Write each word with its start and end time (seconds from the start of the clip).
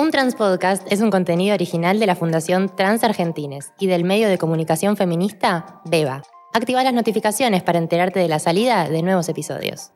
Un 0.00 0.10
Transpodcast 0.10 0.90
es 0.90 1.02
un 1.02 1.10
contenido 1.10 1.52
original 1.52 2.00
de 2.00 2.06
la 2.06 2.16
Fundación 2.16 2.74
Trans 2.74 3.04
Argentines 3.04 3.74
y 3.78 3.86
del 3.86 4.02
medio 4.02 4.30
de 4.30 4.38
comunicación 4.38 4.96
feminista 4.96 5.82
Beba. 5.84 6.22
Activa 6.54 6.82
las 6.82 6.94
notificaciones 6.94 7.62
para 7.62 7.78
enterarte 7.78 8.18
de 8.18 8.26
la 8.26 8.38
salida 8.38 8.88
de 8.88 9.02
nuevos 9.02 9.28
episodios. 9.28 9.90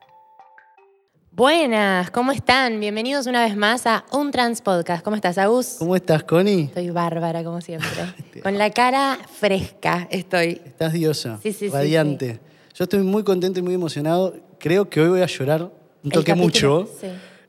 Buenas, 1.31 2.11
¿cómo 2.11 2.33
están? 2.33 2.81
Bienvenidos 2.81 3.27
una 3.27 3.47
vez 3.47 3.57
más 3.57 3.87
a 3.87 4.05
Un 4.13 4.31
Trans 4.31 4.61
Podcast. 4.61 5.03
¿Cómo 5.03 5.17
estás, 5.17 5.39
Agus? 5.39 5.77
¿Cómo 5.79 5.97
estás, 5.97 6.23
Connie? 6.23 6.65
Estoy 6.65 6.91
bárbara, 6.91 7.43
como 7.43 7.63
siempre. 7.63 7.89
Con 8.43 8.59
la 8.59 8.69
cara 8.73 9.19
fresca 9.41 10.07
estoy. 10.11 10.61
Estás 10.67 10.93
diosa, 10.93 11.39
Sí, 11.43 11.55
sí, 11.55 11.71
sí, 11.71 11.75
radiante. 11.75 12.41
Yo 12.75 12.85
estoy 12.85 13.01
muy 13.01 13.25
contento 13.25 13.59
y 13.59 13.63
muy 13.63 13.73
emocionado. 13.73 14.35
Creo 14.59 14.91
que 14.91 15.01
hoy 15.01 15.09
voy 15.09 15.23
a 15.23 15.27
llorar 15.27 15.71
un 16.03 16.11
toque 16.11 16.35
mucho, 16.35 16.91
sí. 17.01 17.07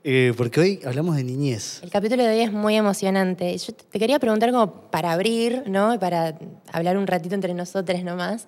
Eh, 0.08 0.32
porque 0.36 0.60
hoy 0.60 0.80
hablamos 0.86 1.16
de 1.16 1.24
niñez. 1.24 1.80
El 1.82 1.90
capítulo 1.90 2.22
de 2.22 2.28
hoy 2.28 2.40
es 2.40 2.52
muy 2.52 2.76
emocionante. 2.76 3.58
Yo 3.58 3.72
te 3.74 3.98
quería 3.98 4.20
preguntar 4.20 4.52
como 4.52 4.88
para 4.88 5.10
abrir, 5.12 5.64
¿no? 5.66 5.92
Y 5.94 5.98
para 5.98 6.38
hablar 6.70 6.96
un 6.96 7.08
ratito 7.08 7.34
entre 7.34 7.54
nosotros 7.54 8.04
nomás. 8.04 8.46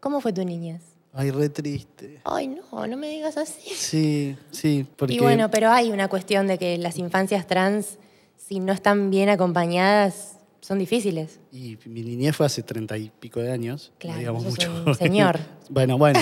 ¿Cómo 0.00 0.20
fue 0.20 0.34
tu 0.34 0.44
niñez? 0.44 0.82
Ay, 1.14 1.30
re 1.30 1.48
triste. 1.48 2.20
Ay, 2.24 2.48
no, 2.48 2.86
no 2.86 2.96
me 2.98 3.08
digas 3.08 3.38
así. 3.38 3.70
Sí, 3.74 4.36
sí, 4.50 4.86
porque... 4.96 5.14
Y 5.14 5.18
bueno, 5.20 5.50
pero 5.50 5.70
hay 5.70 5.90
una 5.92 6.08
cuestión 6.08 6.46
de 6.46 6.58
que 6.58 6.76
las 6.76 6.98
infancias 6.98 7.46
trans, 7.46 7.98
si 8.36 8.60
no 8.60 8.74
están 8.74 9.08
bien 9.08 9.30
acompañadas, 9.30 10.36
son 10.60 10.78
difíciles. 10.78 11.40
Y 11.50 11.78
mi 11.86 12.02
niñez 12.02 12.36
fue 12.36 12.44
hace 12.44 12.62
treinta 12.62 12.98
y 12.98 13.10
pico 13.18 13.40
de 13.40 13.50
años. 13.50 13.92
no 13.94 13.98
Claro, 13.98 14.18
digamos 14.18 14.42
sos 14.42 14.52
mucho. 14.52 14.94
señor. 14.94 15.38
bueno, 15.70 15.96
bueno, 15.96 16.20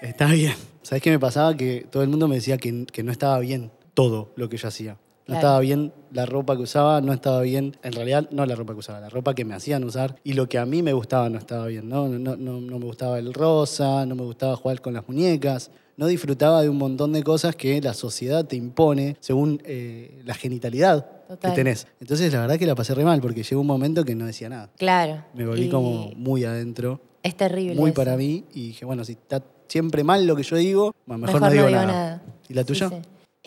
está 0.00 0.28
bien. 0.28 0.54
¿Sabes 0.80 1.02
qué 1.02 1.10
me 1.10 1.18
pasaba? 1.18 1.54
Que 1.54 1.86
todo 1.90 2.02
el 2.02 2.08
mundo 2.08 2.28
me 2.28 2.36
decía 2.36 2.56
que, 2.56 2.86
que 2.86 3.02
no 3.02 3.12
estaba 3.12 3.38
bien 3.40 3.70
todo 3.96 4.30
lo 4.36 4.48
que 4.50 4.58
yo 4.58 4.68
hacía. 4.68 4.92
No 4.92 5.32
Claro. 5.32 5.38
estaba 5.40 5.60
bien 5.60 5.92
la 6.12 6.24
ropa 6.26 6.54
que 6.54 6.62
usaba, 6.62 7.00
no 7.00 7.12
estaba 7.12 7.40
bien, 7.40 7.76
en 7.82 7.92
realidad 7.94 8.28
no 8.30 8.46
la 8.46 8.54
ropa 8.54 8.74
que 8.74 8.78
usaba, 8.78 9.00
la 9.00 9.08
ropa 9.08 9.34
que 9.34 9.44
me 9.44 9.54
hacían 9.54 9.82
usar 9.82 10.14
y 10.22 10.34
lo 10.34 10.48
que 10.48 10.58
a 10.58 10.66
mí 10.66 10.82
me 10.84 10.92
gustaba 10.92 11.28
no 11.30 11.38
estaba 11.38 11.66
bien, 11.66 11.88
¿no? 11.88 12.06
No, 12.06 12.36
no, 12.36 12.60
no 12.60 12.78
me 12.78 12.84
gustaba 12.84 13.18
el 13.18 13.34
rosa, 13.34 14.06
no 14.06 14.14
me 14.14 14.22
gustaba 14.22 14.54
jugar 14.54 14.80
con 14.80 14.92
las 14.94 15.08
muñecas, 15.08 15.72
no 15.96 16.06
disfrutaba 16.06 16.62
de 16.62 16.68
un 16.68 16.76
montón 16.78 17.12
de 17.12 17.24
cosas 17.24 17.56
que 17.56 17.80
la 17.80 17.92
sociedad 17.94 18.44
te 18.44 18.54
impone 18.54 19.16
según 19.18 19.60
eh, 19.64 20.20
la 20.24 20.34
genitalidad 20.34 21.06
Total. 21.26 21.50
que 21.50 21.56
tenés. 21.56 21.88
Entonces 22.00 22.32
la 22.32 22.42
verdad 22.42 22.56
que 22.58 22.66
la 22.66 22.76
pasé 22.76 22.94
re 22.94 23.02
mal 23.04 23.20
porque 23.20 23.42
llegó 23.42 23.60
un 23.62 23.66
momento 23.66 24.04
que 24.04 24.14
no 24.14 24.26
decía 24.26 24.48
nada. 24.48 24.70
Claro. 24.76 25.24
Me 25.34 25.44
volví 25.44 25.64
Y 25.64 25.68
como 25.70 26.12
muy 26.14 26.44
adentro, 26.44 27.00
Es 27.24 27.36
terrible. 27.36 27.74
muy 27.74 27.90
eso. 27.90 27.96
para 27.96 28.16
mí 28.16 28.44
y 28.54 28.68
dije, 28.68 28.84
bueno, 28.84 29.04
si 29.04 29.12
está 29.12 29.42
siempre 29.66 30.04
mal 30.04 30.24
lo 30.24 30.36
que 30.36 30.44
yo 30.44 30.54
digo, 30.54 30.94
mejor, 31.06 31.20
Mejor 31.26 31.40
no 31.40 31.50
digo 31.50 31.68
nada. 31.70 32.22
¿Y 32.48 32.54
la 32.54 32.62
Sí, 32.62 32.66
tuya? 32.68 32.88
sí. 32.90 32.94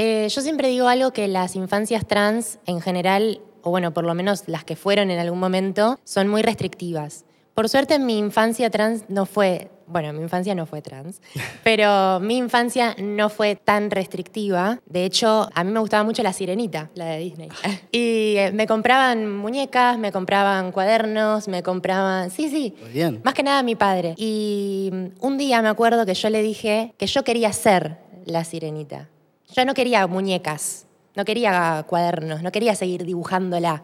Eh, 0.02 0.30
yo 0.30 0.42
siempre 0.42 0.70
digo 0.70 0.88
algo 0.88 1.12
que 1.12 1.28
las 1.28 1.58
infancias 1.58 2.08
trans 2.08 2.58
en 2.66 2.80
general, 2.80 3.42
o 3.64 3.70
bueno, 3.70 3.94
por 3.94 4.06
lo 4.06 4.14
menos 4.16 4.44
las 4.48 4.64
que 4.64 4.78
fueron 4.78 5.12
en 5.12 5.20
algún 5.20 5.40
momento, 5.40 6.00
son 6.06 6.30
muy 6.30 6.42
restrictivas. 6.42 7.26
Por 7.54 7.68
suerte 7.68 8.00
mi 8.00 8.18
infancia 8.18 8.70
trans 8.70 9.04
no 9.10 9.26
fue, 9.26 9.70
bueno, 9.88 10.14
mi 10.14 10.22
infancia 10.22 10.56
no 10.56 10.66
fue 10.66 10.82
trans, 10.82 11.22
pero 11.66 12.22
mi 12.22 12.38
infancia 12.38 12.96
no 12.98 13.28
fue 13.28 13.58
tan 13.58 13.92
restrictiva. 13.92 14.80
De 14.86 15.04
hecho, 15.04 15.50
a 15.54 15.66
mí 15.66 15.72
me 15.74 15.82
gustaba 15.82 16.06
mucho 16.06 16.24
la 16.24 16.32
sirenita, 16.32 16.90
la 16.96 17.08
de 17.08 17.20
Disney. 17.20 17.50
Y 17.92 18.38
eh, 18.38 18.52
me 18.54 18.68
compraban 18.68 19.30
muñecas, 19.30 19.98
me 19.98 20.14
compraban 20.14 20.72
cuadernos, 20.72 21.50
me 21.50 21.62
compraban... 21.62 22.32
Sí, 22.32 22.48
sí. 22.48 22.74
Muy 22.80 22.92
bien. 22.92 23.20
Más 23.26 23.34
que 23.34 23.44
nada 23.44 23.64
mi 23.64 23.76
padre. 23.76 24.14
Y 24.16 24.92
mm, 24.94 25.06
un 25.20 25.38
día 25.38 25.62
me 25.62 25.68
acuerdo 25.68 26.06
que 26.06 26.14
yo 26.14 26.30
le 26.30 26.42
dije 26.42 26.94
que 26.98 27.06
yo 27.06 27.26
quería 27.26 27.52
ser 27.52 27.98
la 28.24 28.46
sirenita. 28.46 29.10
Yo 29.56 29.66
no 29.66 29.74
quería 29.74 30.06
muñecas, 30.08 30.86
no 31.16 31.26
quería 31.26 31.86
cuadernos, 31.88 32.44
no 32.44 32.52
quería 32.52 32.76
seguir 32.76 33.04
dibujándola. 33.06 33.84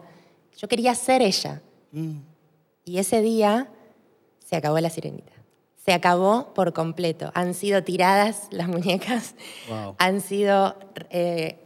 Yo 0.56 0.68
quería 0.68 0.94
ser 0.94 1.22
ella. 1.22 1.60
Mm. 1.92 2.18
Y 2.84 2.98
ese 2.98 3.20
día 3.20 3.68
se 4.44 4.56
acabó 4.56 4.78
la 4.80 4.90
sirenita. 4.90 5.32
Se 5.84 5.92
acabó 5.92 6.52
por 6.54 6.72
completo. 6.72 7.30
Han 7.34 7.54
sido 7.54 7.82
tiradas 7.82 8.48
las 8.50 8.68
muñecas, 8.68 9.34
Wow. 9.68 9.94
han 9.98 10.20
sido 10.20 10.76
eh, 11.10 11.58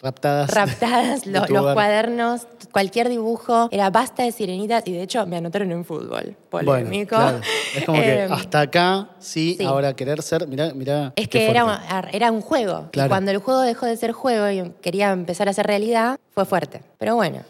Raptadas. 0.00 0.50
raptadas 0.54 1.26
lo- 1.26 1.46
los 1.46 1.74
cuadernos, 1.74 2.46
cualquier 2.72 3.08
dibujo. 3.08 3.68
Era 3.72 3.90
basta 3.90 4.22
de 4.22 4.30
sirenitas 4.32 4.84
y 4.86 4.92
de 4.92 5.02
hecho 5.02 5.26
me 5.26 5.36
anotaron 5.36 5.72
en 5.72 5.84
fútbol. 5.84 6.36
Bueno, 6.50 6.66
Polémico. 6.66 7.16
claro. 7.16 7.40
Es 7.74 7.84
como 7.84 8.00
que 8.00 8.08
Eh, 8.24 8.28
hasta 8.30 8.60
acá, 8.60 9.10
sí, 9.18 9.56
sí. 9.58 9.64
ahora 9.64 9.94
querer 9.94 10.22
ser, 10.22 10.46
mirá, 10.46 10.72
mirá. 10.74 11.12
Es 11.16 11.28
que 11.28 11.48
era, 11.50 12.30
un 12.30 12.40
juego. 12.40 12.90
Y 12.92 13.08
cuando 13.08 13.30
el 13.32 13.38
juego 13.38 13.60
dejó 13.62 13.86
de 13.86 13.96
ser 13.96 14.12
juego 14.12 14.48
y 14.50 14.70
quería 14.80 15.10
empezar 15.12 15.48
a 15.48 15.52
ser 15.52 15.66
realidad, 15.66 16.18
fue 16.32 16.44
fuerte. 16.44 16.82
Pero 16.98 17.16
bueno, 17.16 17.40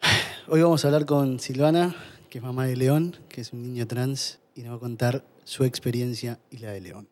Hoy 0.48 0.62
vamos 0.62 0.84
a 0.84 0.88
hablar 0.88 1.04
con 1.06 1.38
Silvana, 1.40 1.94
que 2.28 2.38
es 2.38 2.44
mamá 2.44 2.66
de 2.66 2.76
León, 2.76 3.16
que 3.28 3.40
es 3.40 3.52
un 3.52 3.62
niño 3.62 3.86
trans, 3.86 4.38
y 4.54 4.62
nos 4.62 4.72
va 4.72 4.76
a 4.76 4.80
contar 4.80 5.24
su 5.44 5.64
experiencia 5.64 6.38
y 6.50 6.58
la 6.58 6.70
de 6.70 6.80
León. 6.80 7.08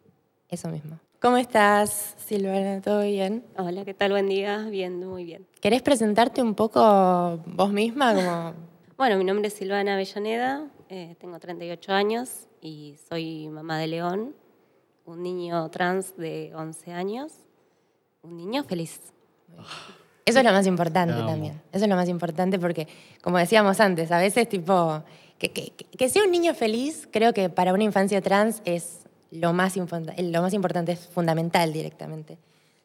eso 0.49 0.69
mismo. 0.69 0.99
¿Cómo 1.21 1.37
estás, 1.37 2.15
Silvana? 2.19 2.81
¿Todo 2.81 3.03
bien? 3.03 3.45
Hola, 3.57 3.85
¿qué 3.85 3.93
tal? 3.95 4.13
Buen 4.13 4.29
día. 4.29 4.67
Bien, 4.71 5.05
muy 5.05 5.25
bien. 5.25 5.47
¿Querés 5.61 5.83
presentarte 5.83 6.43
un 6.43 6.55
poco 6.55 7.41
vos 7.47 7.73
misma? 7.73 8.15
Como... 8.15 8.53
Bueno, 8.99 9.17
mi 9.17 9.23
nombre 9.23 9.47
es 9.47 9.55
Silvana 9.55 9.95
Avellaneda, 9.95 10.67
eh, 10.89 11.15
tengo 11.21 11.39
38 11.39 11.93
años 11.93 12.49
y 12.61 12.97
soy 13.09 13.47
mamá 13.49 13.79
de 13.79 13.87
León, 13.87 14.35
un 15.07 15.23
niño 15.23 15.69
trans 15.71 16.17
de 16.17 16.51
11 16.57 16.93
años, 16.95 17.31
un 18.23 18.37
niño 18.37 18.65
feliz. 18.65 19.01
Eso 20.27 20.41
es 20.41 20.45
lo 20.45 20.51
más 20.51 20.67
importante 20.67 21.15
también. 21.15 21.63
Eso 21.71 21.85
es 21.85 21.89
lo 21.89 21.95
más 21.95 22.09
importante 22.09 22.59
porque, 22.59 22.89
como 23.23 23.39
decíamos 23.39 23.79
antes, 23.79 24.11
a 24.11 24.19
veces 24.19 24.49
tipo, 24.49 25.05
que, 25.39 25.53
que- 25.53 25.71
que 25.71 26.09
sea 26.09 26.25
un 26.25 26.33
niño 26.33 26.53
feliz, 26.53 27.09
creo 27.13 27.33
que 27.33 27.49
para 27.51 27.73
una 27.73 27.85
infancia 27.85 28.21
trans 28.21 28.63
es 28.65 29.07
lo 29.31 29.53
más, 29.53 29.77
lo 29.77 30.43
más 30.43 30.55
importante, 30.55 30.93
es 30.93 31.01
fundamental 31.01 31.73
directamente. 31.73 32.39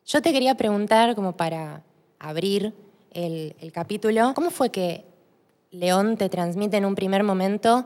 Yo 0.05 0.21
te 0.21 0.33
quería 0.33 0.55
preguntar, 0.55 1.15
como 1.15 1.37
para 1.37 1.83
abrir 2.19 2.73
el, 3.11 3.55
el 3.59 3.71
capítulo, 3.71 4.33
¿cómo 4.33 4.49
fue 4.49 4.69
que 4.69 5.05
León 5.71 6.17
te 6.17 6.29
transmite 6.29 6.77
en 6.77 6.85
un 6.85 6.95
primer 6.95 7.23
momento 7.23 7.85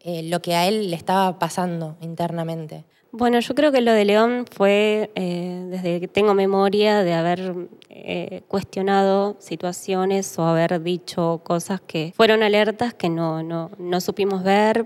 eh, 0.00 0.22
lo 0.24 0.40
que 0.40 0.54
a 0.54 0.68
él 0.68 0.90
le 0.90 0.96
estaba 0.96 1.38
pasando 1.38 1.96
internamente? 2.00 2.84
Bueno, 3.10 3.40
yo 3.40 3.54
creo 3.54 3.72
que 3.72 3.80
lo 3.80 3.92
de 3.92 4.04
León 4.04 4.44
fue 4.50 5.10
eh, 5.14 5.66
desde 5.70 6.00
que 6.00 6.08
tengo 6.08 6.34
memoria 6.34 7.02
de 7.02 7.14
haber 7.14 7.68
eh, 7.88 8.42
cuestionado 8.48 9.36
situaciones 9.38 10.38
o 10.38 10.44
haber 10.44 10.82
dicho 10.82 11.40
cosas 11.42 11.80
que 11.80 12.12
fueron 12.14 12.42
alertas 12.42 12.92
que 12.92 13.08
no, 13.08 13.42
no, 13.42 13.70
no 13.78 14.00
supimos 14.02 14.44
ver 14.44 14.84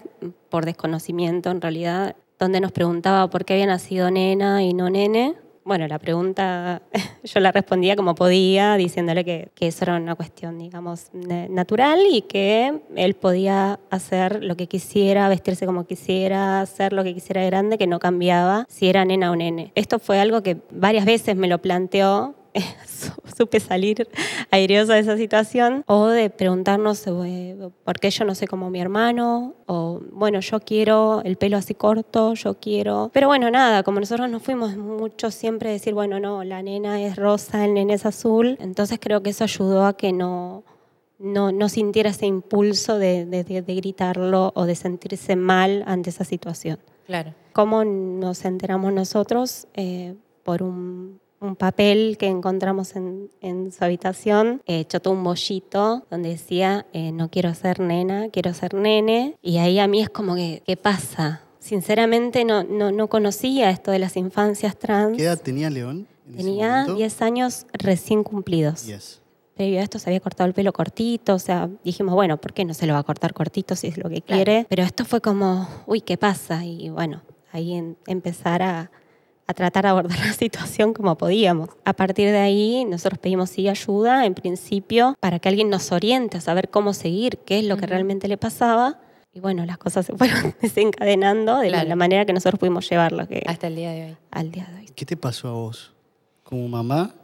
por 0.48 0.64
desconocimiento 0.64 1.50
en 1.50 1.60
realidad, 1.60 2.14
donde 2.42 2.60
nos 2.60 2.72
preguntaba 2.72 3.28
por 3.30 3.44
qué 3.44 3.54
había 3.54 3.66
nacido 3.66 4.10
nena 4.10 4.62
y 4.62 4.74
no 4.74 4.90
nene. 4.90 5.34
Bueno, 5.64 5.86
la 5.86 6.00
pregunta 6.00 6.82
yo 7.22 7.38
la 7.38 7.52
respondía 7.52 7.94
como 7.94 8.16
podía, 8.16 8.74
diciéndole 8.76 9.24
que, 9.24 9.50
que 9.54 9.68
eso 9.68 9.84
era 9.84 9.94
una 9.96 10.16
cuestión, 10.16 10.58
digamos, 10.58 11.10
na- 11.12 11.46
natural 11.48 12.00
y 12.10 12.22
que 12.22 12.80
él 12.96 13.14
podía 13.14 13.78
hacer 13.90 14.42
lo 14.42 14.56
que 14.56 14.66
quisiera, 14.66 15.28
vestirse 15.28 15.64
como 15.64 15.84
quisiera, 15.86 16.60
hacer 16.60 16.92
lo 16.92 17.04
que 17.04 17.14
quisiera 17.14 17.42
de 17.42 17.46
grande, 17.46 17.78
que 17.78 17.86
no 17.86 18.00
cambiaba 18.00 18.66
si 18.68 18.88
era 18.88 19.04
nena 19.04 19.30
o 19.30 19.36
nene. 19.36 19.70
Esto 19.76 20.00
fue 20.00 20.18
algo 20.18 20.42
que 20.42 20.56
varias 20.72 21.04
veces 21.04 21.36
me 21.36 21.46
lo 21.46 21.58
planteó 21.58 22.34
supe 23.36 23.60
salir 23.60 24.08
aireosa 24.50 24.94
de 24.94 25.00
esa 25.00 25.16
situación, 25.16 25.84
o 25.86 26.06
de 26.06 26.30
preguntarnos 26.30 27.04
eh, 27.06 27.56
por 27.84 27.98
qué 27.98 28.10
yo 28.10 28.24
no 28.24 28.34
sé 28.34 28.46
como 28.46 28.70
mi 28.70 28.80
hermano, 28.80 29.54
o 29.66 30.00
bueno, 30.12 30.40
yo 30.40 30.60
quiero 30.60 31.22
el 31.24 31.36
pelo 31.36 31.56
así 31.56 31.74
corto, 31.74 32.34
yo 32.34 32.54
quiero... 32.60 33.10
Pero 33.12 33.28
bueno, 33.28 33.50
nada, 33.50 33.82
como 33.82 34.00
nosotros 34.00 34.28
nos 34.30 34.42
fuimos 34.42 34.76
mucho 34.76 35.30
siempre 35.30 35.70
a 35.70 35.72
decir, 35.72 35.94
bueno, 35.94 36.20
no, 36.20 36.44
la 36.44 36.62
nena 36.62 37.00
es 37.02 37.16
rosa, 37.16 37.64
el 37.64 37.74
nene 37.74 37.94
es 37.94 38.06
azul, 38.06 38.56
entonces 38.60 38.98
creo 39.00 39.22
que 39.22 39.30
eso 39.30 39.44
ayudó 39.44 39.86
a 39.86 39.96
que 39.96 40.12
no... 40.12 40.64
No, 41.18 41.52
no 41.52 41.68
sintiera 41.68 42.10
ese 42.10 42.26
impulso 42.26 42.98
de, 42.98 43.24
de- 43.26 43.44
de- 43.44 43.62
de 43.62 43.74
gritarlo 43.76 44.50
o 44.56 44.64
de 44.64 44.74
sentirse 44.74 45.36
mal 45.36 45.84
ante 45.86 46.10
esa 46.10 46.24
situación. 46.24 46.80
Claro. 47.06 47.32
¿Cómo 47.52 47.84
nos 47.84 48.44
enteramos 48.44 48.92
nosotros? 48.92 49.68
Eh, 49.74 50.16
por 50.42 50.64
un, 50.64 51.20
un 51.42 51.56
papel 51.56 52.16
que 52.18 52.26
encontramos 52.28 52.94
en, 52.96 53.30
en 53.40 53.72
su 53.72 53.84
habitación, 53.84 54.62
eh, 54.66 54.80
hecho 54.80 55.00
todo 55.00 55.14
un 55.14 55.24
bollito 55.24 56.06
donde 56.10 56.30
decía, 56.30 56.86
eh, 56.92 57.12
no 57.12 57.28
quiero 57.30 57.52
ser 57.54 57.80
nena, 57.80 58.28
quiero 58.30 58.54
ser 58.54 58.74
nene. 58.74 59.36
Y 59.42 59.58
ahí 59.58 59.78
a 59.78 59.86
mí 59.88 60.00
es 60.00 60.08
como 60.08 60.34
que, 60.34 60.62
¿qué 60.64 60.76
pasa? 60.76 61.42
Sinceramente 61.58 62.44
no, 62.44 62.64
no, 62.64 62.92
no 62.92 63.08
conocía 63.08 63.70
esto 63.70 63.90
de 63.90 63.98
las 63.98 64.16
infancias 64.16 64.76
trans. 64.76 65.16
¿Qué 65.16 65.24
edad 65.24 65.40
tenía 65.40 65.68
León? 65.70 66.06
Tenía 66.36 66.68
momento? 66.70 66.94
10 66.94 67.22
años 67.22 67.66
recién 67.72 68.22
cumplidos. 68.24 68.86
Yes. 68.86 69.20
Previo 69.54 69.80
a 69.80 69.82
esto 69.82 69.98
se 69.98 70.08
había 70.08 70.20
cortado 70.20 70.48
el 70.48 70.54
pelo 70.54 70.72
cortito, 70.72 71.34
o 71.34 71.38
sea, 71.38 71.68
dijimos, 71.84 72.14
bueno, 72.14 72.38
¿por 72.40 72.52
qué 72.52 72.64
no 72.64 72.72
se 72.72 72.86
lo 72.86 72.94
va 72.94 73.00
a 73.00 73.02
cortar 73.02 73.34
cortito 73.34 73.76
si 73.76 73.88
es 73.88 73.98
lo 73.98 74.08
que 74.08 74.22
quiere? 74.22 74.64
Pero 74.68 74.82
esto 74.82 75.04
fue 75.04 75.20
como, 75.20 75.68
uy, 75.86 76.00
¿qué 76.00 76.16
pasa? 76.16 76.64
Y 76.64 76.88
bueno, 76.88 77.20
ahí 77.52 77.74
en- 77.74 77.96
empezar 78.06 78.62
a, 78.62 78.90
a 79.46 79.54
tratar 79.54 79.84
de 79.84 79.90
abordar 79.90 80.18
la 80.18 80.32
situación 80.32 80.92
como 80.94 81.16
podíamos. 81.16 81.68
A 81.84 81.92
partir 81.92 82.30
de 82.30 82.38
ahí, 82.38 82.84
nosotros 82.84 83.18
pedimos 83.18 83.50
sí 83.50 83.68
ayuda, 83.68 84.24
en 84.26 84.34
principio, 84.34 85.16
para 85.20 85.38
que 85.38 85.48
alguien 85.48 85.68
nos 85.70 85.92
oriente 85.92 86.38
a 86.38 86.40
saber 86.40 86.68
cómo 86.70 86.92
seguir, 86.94 87.38
qué 87.38 87.58
es 87.58 87.64
lo 87.66 87.76
que 87.76 87.86
realmente 87.86 88.28
le 88.28 88.36
pasaba. 88.36 88.98
Y 89.34 89.40
bueno, 89.40 89.64
las 89.64 89.78
cosas 89.78 90.04
se 90.06 90.12
fueron 90.16 90.54
desencadenando 90.60 91.58
de 91.58 91.70
la- 91.70 91.78
Claro. 91.78 91.88
la 91.88 91.96
manera 91.96 92.24
que 92.26 92.32
nosotros 92.32 92.58
pudimos 92.58 92.88
llevarlo 92.88 93.26
que, 93.26 93.42
Hasta 93.46 93.66
el 93.66 93.76
día 93.76 93.90
de 93.92 94.04
hoy. 94.06 94.16
al 94.30 94.50
día 94.52 94.68
de 94.72 94.80
hoy. 94.80 94.86
¿Qué 94.94 95.06
te 95.06 95.16
pasó 95.16 95.48
a 95.48 95.52
vos? 95.52 95.92
Como 96.42 96.68
mamá, 96.68 97.14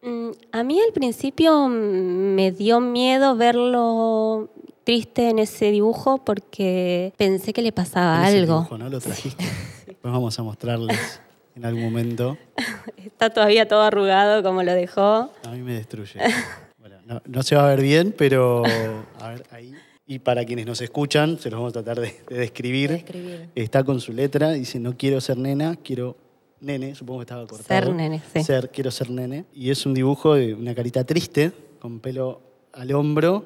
Mm, 0.00 0.30
A 0.52 0.62
mí 0.62 0.78
al 0.80 0.92
principio 0.92 1.66
me 1.66 2.52
dio 2.52 2.78
miedo 2.78 3.34
verlo 3.34 4.48
triste 4.84 5.28
en 5.28 5.40
ese 5.40 5.72
dibujo 5.72 6.18
porque 6.18 7.12
pensé 7.16 7.52
que 7.52 7.62
le 7.62 7.72
pasaba 7.72 8.28
ese 8.28 8.38
algo. 8.38 8.54
dibujo, 8.58 8.78
¿no? 8.78 8.88
Lo 8.88 9.00
trajiste. 9.00 9.44
Después 9.88 10.12
vamos 10.12 10.38
a 10.38 10.44
mostrarles 10.44 11.20
en 11.58 11.64
algún 11.64 11.82
momento. 11.82 12.38
Está 12.96 13.30
todavía 13.30 13.66
todo 13.66 13.82
arrugado 13.82 14.42
como 14.42 14.62
lo 14.62 14.72
dejó. 14.72 15.32
A 15.44 15.50
mí 15.50 15.60
me 15.60 15.74
destruye. 15.74 16.20
Bueno, 16.78 16.96
no, 17.04 17.20
no 17.26 17.42
se 17.42 17.56
va 17.56 17.66
a 17.66 17.70
ver 17.70 17.82
bien, 17.82 18.14
pero 18.16 18.62
a 19.20 19.30
ver 19.30 19.44
ahí. 19.50 19.74
Y 20.06 20.20
para 20.20 20.44
quienes 20.44 20.64
nos 20.64 20.80
escuchan, 20.80 21.38
se 21.38 21.50
los 21.50 21.58
vamos 21.58 21.76
a 21.76 21.82
tratar 21.82 22.00
de, 22.00 22.14
de 22.28 22.38
describir. 22.38 22.90
De 22.90 22.96
describir. 22.96 23.48
Está 23.54 23.84
con 23.84 24.00
su 24.00 24.12
letra, 24.12 24.52
dice, 24.52 24.78
no 24.78 24.96
quiero 24.96 25.20
ser 25.20 25.36
nena, 25.36 25.76
quiero 25.82 26.16
nene, 26.60 26.94
supongo 26.94 27.20
que 27.20 27.24
estaba 27.24 27.46
cortado. 27.46 27.86
Ser 27.86 27.94
nene, 27.94 28.22
sí. 28.32 28.42
Ser, 28.42 28.70
quiero 28.70 28.90
ser 28.90 29.10
nene. 29.10 29.44
Y 29.52 29.70
es 29.70 29.84
un 29.84 29.94
dibujo 29.94 30.34
de 30.34 30.54
una 30.54 30.74
carita 30.74 31.04
triste, 31.04 31.52
con 31.78 32.00
pelo 32.00 32.40
al 32.72 32.92
hombro, 32.92 33.44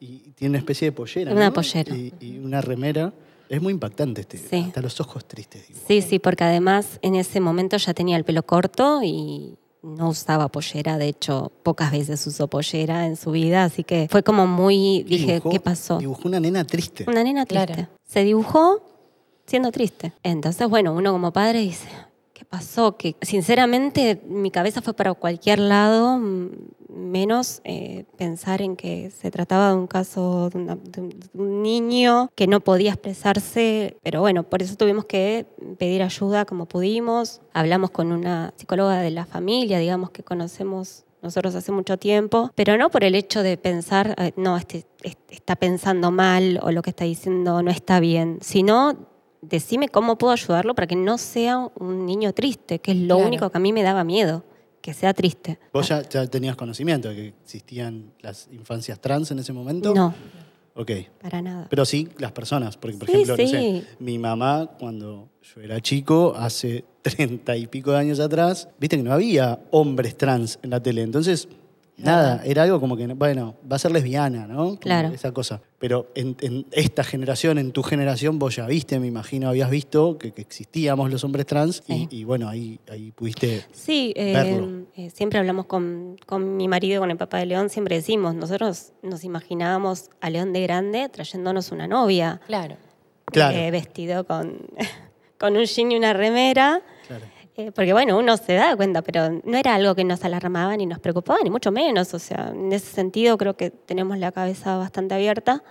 y 0.00 0.32
tiene 0.32 0.52
una 0.52 0.58
especie 0.58 0.86
de 0.88 0.92
pollera. 0.92 1.32
Una 1.32 1.46
¿no? 1.46 1.52
pollera. 1.52 1.94
Y, 1.94 2.12
y 2.20 2.38
una 2.38 2.60
remera. 2.60 3.12
Es 3.50 3.60
muy 3.60 3.72
impactante 3.74 4.22
este, 4.22 4.38
Sí. 4.38 4.64
hasta 4.68 4.80
los 4.80 4.98
ojos 5.00 5.26
tristes. 5.26 5.68
digo. 5.68 5.80
Sí, 5.86 6.00
sí, 6.00 6.18
porque 6.18 6.44
además 6.44 6.98
en 7.02 7.16
ese 7.16 7.40
momento 7.40 7.76
ya 7.76 7.92
tenía 7.92 8.16
el 8.16 8.24
pelo 8.24 8.42
corto 8.44 9.02
y 9.02 9.58
no 9.82 10.08
usaba 10.10 10.48
pollera. 10.48 10.96
De 10.98 11.08
hecho, 11.08 11.50
pocas 11.62 11.90
veces 11.90 12.24
usó 12.26 12.46
pollera 12.48 13.06
en 13.06 13.16
su 13.16 13.32
vida, 13.32 13.64
así 13.64 13.82
que 13.84 14.06
fue 14.10 14.22
como 14.22 14.46
muy. 14.46 15.02
Dije, 15.02 15.40
Dibujó- 15.40 15.50
¿qué 15.50 15.60
pasó? 15.60 15.98
Dibujó 15.98 16.28
una 16.28 16.38
nena 16.40 16.64
triste. 16.64 17.04
Una 17.08 17.24
nena 17.24 17.44
triste. 17.44 17.74
Claro. 17.74 17.88
Se 18.04 18.22
dibujó 18.24 18.82
siendo 19.46 19.72
triste. 19.72 20.12
Entonces, 20.22 20.68
bueno, 20.68 20.92
uno 20.94 21.10
como 21.12 21.32
padre 21.32 21.58
dice, 21.60 21.88
¿qué 22.32 22.44
pasó? 22.44 22.96
Que 22.96 23.16
sinceramente 23.20 24.22
mi 24.28 24.52
cabeza 24.52 24.80
fue 24.80 24.94
para 24.94 25.12
cualquier 25.14 25.58
lado, 25.58 26.20
menos 26.94 27.60
eh, 27.64 28.04
pensar 28.16 28.62
en 28.62 28.76
que 28.76 29.10
se 29.10 29.30
trataba 29.30 29.70
de 29.70 29.76
un 29.76 29.86
caso 29.86 30.50
de, 30.50 30.58
una- 30.58 30.76
de 30.76 31.00
un- 31.00 31.62
niño 31.62 32.30
que 32.34 32.46
no 32.46 32.60
podía 32.60 32.90
expresarse. 32.92 33.96
Pero 34.02 34.20
bueno, 34.20 34.42
por 34.44 34.62
eso 34.62 34.76
tuvimos 34.76 35.04
que 35.04 35.46
pedir 35.78 36.02
ayuda 36.02 36.44
como 36.44 36.66
pudimos. 36.66 37.40
Hablamos 37.52 37.90
con 37.90 38.12
una 38.12 38.52
psicóloga 38.56 38.98
de 39.00 39.10
la 39.10 39.24
familia, 39.26 39.78
digamos 39.78 40.10
que 40.10 40.22
conocemos 40.22 41.04
nosotros 41.22 41.54
hace 41.54 41.70
mucho 41.70 41.98
tiempo, 41.98 42.50
pero 42.54 42.78
no 42.78 42.88
por 42.90 43.04
el 43.04 43.14
hecho 43.14 43.42
de 43.42 43.58
pensar, 43.58 44.14
eh, 44.18 44.32
no, 44.36 44.56
este, 44.56 44.86
este 45.02 45.34
está 45.34 45.54
pensando 45.54 46.10
mal 46.10 46.58
o 46.62 46.70
lo 46.72 46.80
que 46.80 46.88
está 46.90 47.04
diciendo 47.04 47.62
no 47.62 47.70
está 47.70 48.00
bien, 48.00 48.38
sino 48.40 48.96
decime 49.42 49.90
cómo 49.90 50.16
puedo 50.16 50.32
ayudarlo 50.32 50.74
para 50.74 50.86
que 50.86 50.96
no 50.96 51.18
sea 51.18 51.68
un 51.78 52.06
niño 52.06 52.32
triste, 52.32 52.78
que 52.78 52.92
es 52.92 52.96
lo 52.96 53.16
Claro. 53.16 53.28
único 53.28 53.50
que 53.50 53.58
a 53.58 53.60
mí 53.60 53.70
me 53.72 53.82
daba 53.82 54.02
miedo, 54.02 54.44
que 54.80 54.94
sea 54.94 55.12
triste. 55.14 55.58
¿Vos 55.72 55.88
ya, 55.88 56.02
ya 56.08 56.26
tenías 56.26 56.56
conocimiento 56.56 57.08
de 57.10 57.14
que 57.16 57.34
existían 57.44 58.12
las 58.20 58.48
infancias 58.52 58.98
trans 59.00 59.30
en 59.30 59.38
ese 59.38 59.52
momento? 59.52 59.94
No, 59.94 60.14
Ok. 60.74 60.90
para 61.20 61.42
nada. 61.42 61.66
Pero 61.68 61.84
sí 61.84 62.08
las 62.18 62.32
personas, 62.32 62.76
porque 62.76 62.96
por 62.96 63.08
Sí, 63.08 63.14
ejemplo, 63.22 63.36
no 63.36 63.48
sé, 63.48 63.84
mi 63.98 64.18
mamá 64.18 64.70
cuando 64.78 65.28
yo 65.54 65.60
era 65.60 65.80
chico, 65.80 66.34
hace 66.36 66.84
treinta 67.02 67.56
y 67.56 67.66
pico 67.66 67.90
de 67.92 67.98
años 67.98 68.20
atrás, 68.20 68.68
viste 68.78 68.96
que 68.96 69.02
no 69.02 69.12
había 69.12 69.60
hombres 69.70 70.16
trans 70.16 70.58
en 70.62 70.70
la 70.70 70.80
tele. 70.82 71.02
Entonces, 71.02 71.48
nada, 72.04 72.42
era 72.44 72.62
algo 72.64 72.80
como 72.80 72.96
que, 72.96 73.06
bueno, 73.08 73.56
va 73.70 73.76
a 73.76 73.78
ser 73.78 73.90
lesbiana, 73.92 74.46
¿no? 74.46 74.64
Como 74.64 74.78
Claro. 74.78 75.08
Esa 75.08 75.32
cosa. 75.32 75.60
Pero 75.78 76.08
en, 76.14 76.36
en 76.40 76.66
esta 76.72 77.04
generación, 77.04 77.58
en 77.58 77.72
tu 77.72 77.82
generación, 77.82 78.38
vos 78.38 78.56
ya 78.56 78.66
viste, 78.66 78.98
me 79.00 79.06
imagino, 79.06 79.48
habías 79.48 79.70
visto 79.70 80.18
que, 80.18 80.32
que 80.32 80.42
existíamos 80.42 81.10
los 81.10 81.24
hombres 81.24 81.46
trans 81.46 81.82
Sí. 81.86 82.06
y, 82.10 82.18
y 82.20 82.24
bueno, 82.24 82.48
ahí, 82.48 82.78
ahí 82.90 83.12
pudiste... 83.12 83.64
Sí, 83.72 84.12
eh, 84.16 84.32
verlo. 84.34 84.86
eh, 84.96 85.10
siempre 85.10 85.38
hablamos 85.38 85.66
con, 85.66 86.16
con 86.26 86.56
mi 86.56 86.68
marido, 86.68 87.00
con 87.00 87.10
el 87.10 87.16
papá 87.16 87.38
de 87.38 87.46
León, 87.46 87.70
siempre 87.70 87.96
decimos, 87.96 88.34
nosotros 88.34 88.92
nos 89.02 89.24
imaginábamos 89.24 90.10
a 90.20 90.28
León 90.30 90.52
de 90.52 90.62
grande 90.62 91.08
trayéndonos 91.08 91.72
una 91.72 91.86
novia, 91.86 92.40
Claro. 92.46 92.76
Claro. 93.26 93.56
eh, 93.56 93.70
vestido 93.70 94.24
con, 94.24 94.66
con 95.38 95.56
un 95.56 95.64
jean 95.64 95.92
y 95.92 95.96
una 95.96 96.12
remera. 96.12 96.82
Eh, 97.66 97.72
porque 97.72 97.92
bueno, 97.92 98.18
uno 98.18 98.36
se 98.36 98.54
da 98.54 98.74
cuenta, 98.76 99.02
pero 99.02 99.40
no 99.44 99.56
era 99.58 99.74
algo 99.74 99.94
que 99.94 100.04
nos 100.04 100.24
alarmaba 100.24 100.76
ni 100.76 100.86
nos 100.86 100.98
preocupaba, 100.98 101.38
ni 101.42 101.50
mucho 101.50 101.70
menos. 101.70 102.12
O 102.14 102.18
sea, 102.18 102.50
en 102.54 102.72
ese 102.72 102.86
sentido 102.92 103.36
creo 103.38 103.56
que 103.56 103.70
tenemos 103.70 104.18
la 104.18 104.32
cabeza 104.32 104.76
bastante 104.76 105.14
abierta, 105.14 105.62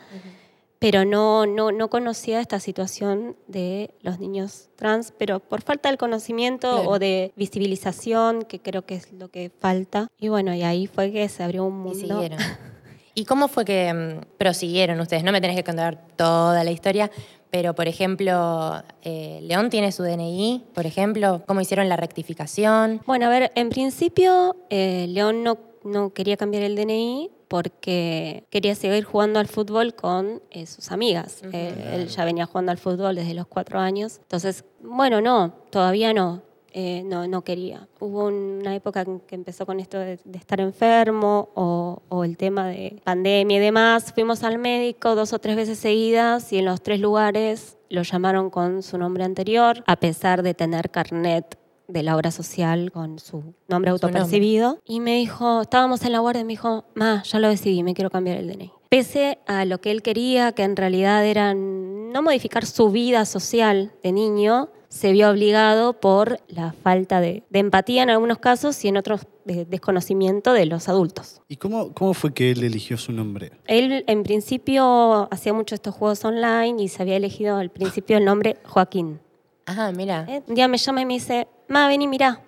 pero 0.79 1.03
no, 1.03 1.45
no, 1.45 1.71
no 1.73 1.89
conocía 1.89 2.39
esta 2.39 2.59
situación 2.59 3.35
de 3.47 3.91
los 4.01 4.19
niños 4.19 4.69
trans, 4.77 5.13
pero 5.17 5.39
por 5.41 5.61
falta 5.61 5.89
del 5.89 5.97
conocimiento 5.97 6.71
Claro. 6.73 6.89
o 6.91 6.99
de 6.99 7.33
visibilización, 7.35 8.43
que 8.43 8.59
creo 8.59 8.83
que 8.85 8.95
es 8.95 9.11
lo 9.11 9.27
que 9.29 9.51
falta. 9.59 10.07
Y 10.19 10.29
bueno, 10.29 10.53
y 10.53 10.63
ahí 10.63 10.87
fue 10.87 11.11
que 11.11 11.27
se 11.27 11.43
abrió 11.43 11.65
un 11.65 11.81
Y 11.81 11.83
mundo. 11.83 11.99
siguieron. 11.99 12.39
¿Y 13.15 13.25
cómo 13.25 13.49
fue 13.49 13.65
que 13.65 13.93
mm, 13.93 14.37
prosiguieron 14.37 14.99
ustedes? 15.01 15.23
No 15.25 15.33
me 15.33 15.41
tenés 15.41 15.57
que 15.57 15.63
contar 15.65 15.99
toda 16.15 16.63
la 16.63 16.71
historia, 16.71 17.11
pero 17.49 17.73
por 17.75 17.87
ejemplo, 17.87 18.83
eh, 19.01 19.39
León 19.41 19.69
tiene 19.69 19.91
su 19.91 20.03
DNI, 20.03 20.65
por 20.73 20.85
ejemplo, 20.85 21.43
¿cómo 21.47 21.61
hicieron 21.61 21.89
la 21.89 21.95
rectificación? 21.95 23.01
Bueno, 23.05 23.25
a 23.25 23.29
ver, 23.29 23.51
en 23.55 23.69
principio 23.69 24.55
eh, 24.69 25.07
León 25.09 25.43
no, 25.43 25.57
no 25.83 26.13
quería 26.13 26.37
cambiar 26.37 26.63
el 26.63 26.75
DNI 26.75 27.31
porque 27.49 28.45
quería 28.51 28.75
seguir 28.75 29.03
jugando 29.03 29.39
al 29.39 29.47
fútbol 29.47 29.95
con 29.95 30.41
eh, 30.51 30.67
sus 30.67 30.91
amigas. 30.91 31.41
Eh, 31.51 31.93
él 31.95 32.07
ya 32.07 32.23
venía 32.23 32.45
jugando 32.45 32.71
al 32.71 32.77
fútbol 32.77 33.15
desde 33.15 33.33
los 33.33 33.47
cuatro 33.47 33.79
años. 33.79 34.19
Entonces, 34.21 34.63
bueno, 34.81 35.19
no, 35.19 35.55
todavía 35.71 36.13
no. 36.13 36.43
Eh, 36.73 37.03
no, 37.05 37.27
no 37.27 37.43
quería. 37.43 37.87
Hubo 37.99 38.27
una 38.27 38.75
época 38.75 39.05
que 39.27 39.35
empezó 39.35 39.65
con 39.65 39.79
esto 39.79 39.97
de, 39.99 40.19
de 40.23 40.37
estar 40.37 40.59
enfermo 40.61 41.49
o, 41.55 42.01
o 42.09 42.23
el 42.23 42.37
tema 42.37 42.67
de 42.67 43.01
pandemia 43.03 43.57
y 43.57 43.59
demás. 43.59 44.13
Fuimos 44.13 44.43
al 44.43 44.57
médico 44.57 45.15
dos 45.15 45.33
o 45.33 45.39
tres 45.39 45.55
veces 45.55 45.79
seguidas 45.79 46.51
y 46.53 46.59
en 46.59 46.65
los 46.65 46.81
tres 46.81 46.99
lugares 46.99 47.77
lo 47.89 48.03
llamaron 48.03 48.49
con 48.49 48.83
su 48.83 48.97
nombre 48.97 49.23
anterior, 49.23 49.83
a 49.87 49.95
pesar 49.95 50.43
de 50.43 50.53
tener 50.53 50.91
carnet 50.91 51.57
de 51.87 52.03
la 52.03 52.15
obra 52.15 52.31
social 52.31 52.91
con 52.91 53.19
su 53.19 53.55
nombre 53.67 53.91
autopercibido. 53.91 54.79
Y 54.85 54.99
me 54.99 55.15
dijo, 55.15 55.61
estábamos 55.61 56.03
en 56.03 56.11
la 56.11 56.19
guardia 56.19 56.41
y 56.41 56.45
me 56.45 56.53
dijo, 56.53 56.85
ma, 56.93 57.23
ya 57.23 57.39
lo 57.39 57.49
decidí, 57.49 57.83
me 57.83 57.93
quiero 57.93 58.09
cambiar 58.09 58.37
el 58.37 58.47
DNI. 58.47 58.71
Pese 58.89 59.39
a 59.47 59.65
lo 59.65 59.81
que 59.81 59.91
él 59.91 60.01
quería, 60.01 60.51
que 60.51 60.63
en 60.63 60.75
realidad 60.75 61.25
era 61.25 61.53
no 61.53 62.21
modificar 62.21 62.65
su 62.65 62.89
vida 62.89 63.25
social 63.25 63.91
de 64.03 64.11
niño, 64.11 64.69
se 64.89 65.11
vio 65.11 65.29
obligado 65.29 65.93
por 65.93 66.39
la 66.47 66.73
falta 66.73 67.21
de, 67.21 67.43
de 67.49 67.59
empatía 67.59 68.03
en 68.03 68.09
algunos 68.09 68.39
casos 68.39 68.83
y 68.83 68.87
en 68.87 68.97
otros 68.97 69.21
de 69.45 69.65
desconocimiento 69.65 70.51
de 70.53 70.65
los 70.65 70.89
adultos. 70.89 71.41
¿Y 71.47 71.57
cómo, 71.57 71.93
cómo 71.93 72.13
fue 72.13 72.33
que 72.33 72.51
él 72.51 72.63
eligió 72.63 72.97
su 72.97 73.11
nombre? 73.11 73.51
Él 73.67 74.03
en 74.07 74.23
principio 74.23 75.27
hacía 75.31 75.53
mucho 75.53 75.75
estos 75.75 75.95
juegos 75.95 76.25
online 76.25 76.81
y 76.83 76.87
se 76.87 77.01
había 77.01 77.15
elegido 77.17 77.57
al 77.57 77.69
principio 77.69 78.17
el 78.17 78.25
nombre 78.25 78.57
Joaquín. 78.65 79.19
Ajá, 79.65 79.91
mira. 79.91 80.25
Eh, 80.27 80.41
Un 80.47 80.55
día 80.55 80.67
me 80.67 80.77
llama 80.77 81.01
y 81.01 81.05
me 81.05 81.13
dice, 81.13 81.47
ma, 81.67 81.87
vení, 81.87 82.07
mirá, 82.07 82.41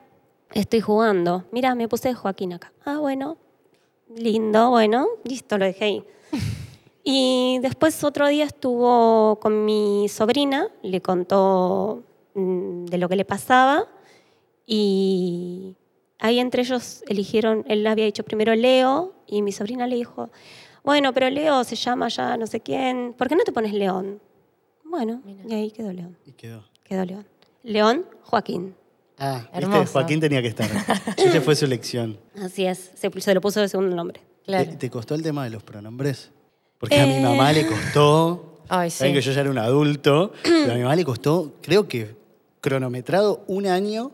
estoy 0.53 0.81
jugando. 0.81 1.45
Mirá, 1.51 1.75
me 1.75 1.87
puse 1.87 2.13
Joaquín 2.13 2.53
acá. 2.53 2.73
Ah, 2.85 2.97
bueno, 2.97 3.37
lindo, 4.15 4.71
bueno, 4.71 5.07
listo, 5.23 5.57
lo 5.57 5.65
dejé 5.65 5.85
ahí. 5.85 6.03
Y 7.03 7.57
después 7.63 8.03
otro 8.03 8.27
día 8.27 8.45
estuvo 8.45 9.39
con 9.41 9.65
mi 9.65 10.07
sobrina, 10.07 10.67
le 10.83 11.01
contó 11.01 12.03
de 12.35 12.97
lo 12.97 13.09
que 13.09 13.15
le 13.15 13.25
pasaba 13.25 13.87
y 14.65 15.75
ahí 16.19 16.39
entre 16.39 16.61
ellos 16.61 17.03
eligieron, 17.07 17.65
él 17.67 17.85
había 17.87 18.05
dicho 18.05 18.23
primero 18.23 18.53
Leo 18.55 19.13
y 19.27 19.41
mi 19.41 19.51
sobrina 19.51 19.87
le 19.87 19.95
dijo, 19.95 20.29
bueno, 20.83 21.13
pero 21.13 21.29
Leo 21.29 21.63
se 21.63 21.75
llama 21.75 22.07
ya 22.09 22.37
no 22.37 22.47
sé 22.47 22.59
quién, 22.61 23.13
¿por 23.17 23.27
qué 23.27 23.35
no 23.35 23.43
te 23.43 23.51
pones 23.51 23.73
León? 23.73 24.21
Bueno, 24.83 25.21
y 25.47 25.53
ahí 25.53 25.71
quedó 25.71 25.91
León, 25.93 26.17
Y 26.25 26.31
quedó. 26.33 26.63
quedó 26.83 27.05
León. 27.05 27.25
León 27.63 28.05
Joaquín. 28.23 28.75
Ah. 29.17 29.47
Joaquín 29.91 30.19
tenía 30.19 30.41
que 30.41 30.47
estar. 30.47 30.67
Esa 31.17 31.41
fue 31.41 31.55
su 31.55 31.65
elección. 31.65 32.19
Así 32.41 32.65
es, 32.65 32.91
se, 32.95 33.09
se 33.21 33.33
lo 33.33 33.39
puso 33.41 33.59
de 33.61 33.69
segundo 33.69 33.95
nombre. 33.95 34.21
Claro. 34.43 34.69
¿Te, 34.71 34.75
te 34.77 34.89
costó 34.89 35.13
el 35.15 35.21
tema 35.21 35.43
de 35.43 35.51
los 35.51 35.61
pronombres? 35.63 36.31
Porque 36.79 36.99
a 36.99 37.05
mi 37.05 37.13
Eh. 37.15 37.21
mamá 37.21 37.53
le 37.53 37.67
costó. 37.67 38.63
Ay, 38.67 38.89
Saben 38.89 39.13
sí. 39.13 39.19
que 39.19 39.21
yo 39.21 39.31
ya 39.33 39.41
era 39.41 39.51
un 39.51 39.57
adulto, 39.59 40.31
pero 40.43 40.71
a 40.71 40.75
mi 40.75 40.81
mamá 40.81 40.95
le 40.95 41.03
costó, 41.05 41.57
creo 41.61 41.87
que 41.87 42.15
cronometrado 42.61 43.43
un 43.47 43.67
año 43.67 44.11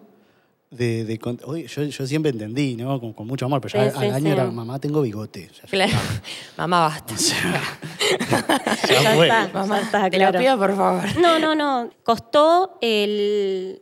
de. 0.72 1.06
de 1.06 1.20
Oye, 1.46 1.68
yo, 1.68 1.84
yo 1.84 2.08
siempre 2.08 2.32
entendí, 2.32 2.76
¿no? 2.76 3.00
Con, 3.00 3.14
con 3.14 3.28
mucho 3.28 3.46
amor, 3.46 3.62
pero 3.62 3.74
ya 3.84 3.92
Sí, 3.92 3.98
al 3.98 4.04
sí, 4.04 4.10
año 4.16 4.26
sí. 4.26 4.32
era, 4.32 4.50
mamá, 4.52 4.80
tengo 4.80 5.02
bigote. 5.02 5.50
Ya- 5.54 5.68
Claro. 5.70 5.94
Mamá, 6.58 6.80
basta. 6.82 7.16
ya 8.90 9.02
Ya 9.02 9.24
está. 9.24 9.50
Mamá, 9.54 9.82
está, 9.82 10.10
te 10.10 10.18
claro. 10.18 10.38
lo 10.40 10.44
pido 10.44 10.58
por 10.58 10.76
favor. 10.76 11.18
No, 11.22 11.40
no, 11.40 11.56
no. 11.56 11.90
Costó 12.04 12.78
el, 12.82 13.82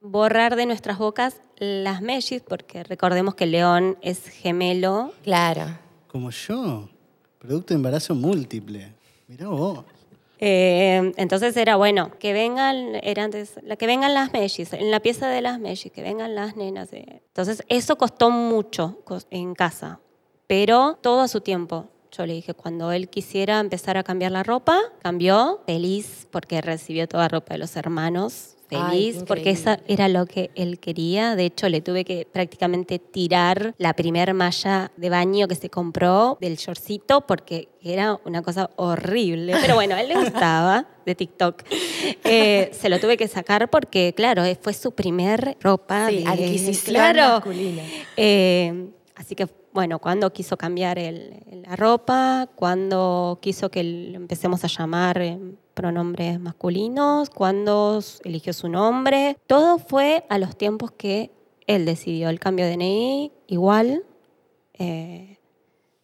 borrar 0.00 0.56
de 0.56 0.66
nuestras 0.66 0.98
bocas 0.98 1.36
las 1.58 2.00
mellis, 2.02 2.42
porque 2.42 2.82
recordemos 2.82 3.34
que 3.34 3.46
León 3.46 3.98
es 4.02 4.26
gemelo. 4.28 5.12
Claro. 5.22 5.78
Como 6.08 6.30
yo, 6.30 6.88
producto 7.38 7.74
de 7.74 7.76
embarazo 7.76 8.14
múltiple. 8.14 8.92
Mirá 9.28 9.48
vos. 9.48 9.84
Eh, 10.42 11.12
entonces 11.16 11.54
era 11.58 11.76
bueno, 11.76 12.12
que 12.18 12.32
vengan, 12.32 12.96
era 13.02 13.24
antes, 13.24 13.60
que 13.78 13.86
vengan 13.86 14.14
las 14.14 14.32
mellis, 14.32 14.72
en 14.72 14.90
la 14.90 15.00
pieza 15.00 15.28
de 15.28 15.42
las 15.42 15.60
mellis, 15.60 15.92
que 15.92 16.02
vengan 16.02 16.34
las 16.34 16.56
nenas. 16.56 16.88
Entonces 16.92 17.62
eso 17.68 17.96
costó 17.96 18.30
mucho 18.30 19.02
en 19.30 19.54
casa, 19.54 20.00
pero 20.46 20.98
todo 21.02 21.20
a 21.20 21.28
su 21.28 21.42
tiempo. 21.42 21.88
Yo 22.10 22.26
le 22.26 22.32
dije, 22.32 22.54
cuando 22.54 22.90
él 22.90 23.08
quisiera 23.08 23.60
empezar 23.60 23.98
a 23.98 24.02
cambiar 24.02 24.32
la 24.32 24.42
ropa, 24.42 24.80
cambió, 25.02 25.60
feliz, 25.66 26.26
porque 26.30 26.60
recibió 26.60 27.06
toda 27.06 27.28
ropa 27.28 27.54
de 27.54 27.58
los 27.58 27.76
hermanos, 27.76 28.56
feliz, 28.70 29.24
porque 29.26 29.50
increíble. 29.50 29.82
era 29.88 30.08
lo 30.08 30.26
que 30.26 30.50
él 30.54 30.78
quería. 30.78 31.36
De 31.36 31.44
hecho, 31.46 31.68
le 31.68 31.80
tuve 31.80 32.04
que 32.04 32.26
prácticamente 32.30 32.98
tirar 32.98 33.74
la 33.78 33.94
primer 33.94 34.32
malla 34.34 34.90
de 34.96 35.10
baño 35.10 35.48
que 35.48 35.54
se 35.54 35.68
compró 35.70 36.38
del 36.40 36.56
shortcito 36.56 37.26
porque 37.26 37.68
era 37.82 38.18
una 38.24 38.42
cosa 38.42 38.70
horrible. 38.76 39.54
Pero 39.60 39.74
bueno, 39.74 39.94
a 39.94 40.00
él 40.00 40.08
le 40.08 40.14
gustaba 40.24 40.86
de 41.04 41.14
TikTok. 41.14 41.62
Eh, 42.24 42.70
se 42.72 42.88
lo 42.88 42.98
tuve 43.00 43.16
que 43.16 43.28
sacar 43.28 43.68
porque, 43.70 44.12
claro, 44.16 44.42
fue 44.60 44.72
su 44.72 44.92
primer 44.92 45.56
ropa. 45.60 46.08
Sí, 46.08 46.18
de- 46.18 46.26
adquisición 46.28 46.94
claro. 46.94 47.34
masculina. 47.36 47.82
Eh, 48.16 48.90
así 49.16 49.34
que, 49.34 49.46
bueno, 49.72 49.98
cuando 49.98 50.32
quiso 50.32 50.56
cambiar 50.56 50.98
el- 50.98 51.62
la 51.66 51.76
ropa, 51.76 52.48
cuando 52.56 53.38
quiso 53.40 53.70
que 53.70 53.82
lo 53.84 54.16
empecemos 54.16 54.64
a 54.64 54.68
llamar 54.68 55.20
en 55.22 55.58
pronombres 55.80 56.38
masculinos, 56.38 57.30
cuando 57.30 57.98
s- 57.98 58.20
eligió 58.24 58.52
su 58.52 58.68
nombre, 58.68 59.38
todo 59.46 59.78
fue 59.78 60.24
a 60.28 60.36
los 60.38 60.56
tiempos 60.56 60.90
que 60.92 61.30
él 61.66 61.86
decidió. 61.86 62.28
El 62.28 62.38
cambio 62.38 62.66
de 62.66 62.72
DNI, 62.72 63.32
igual. 63.46 64.04
eh, 64.74 65.38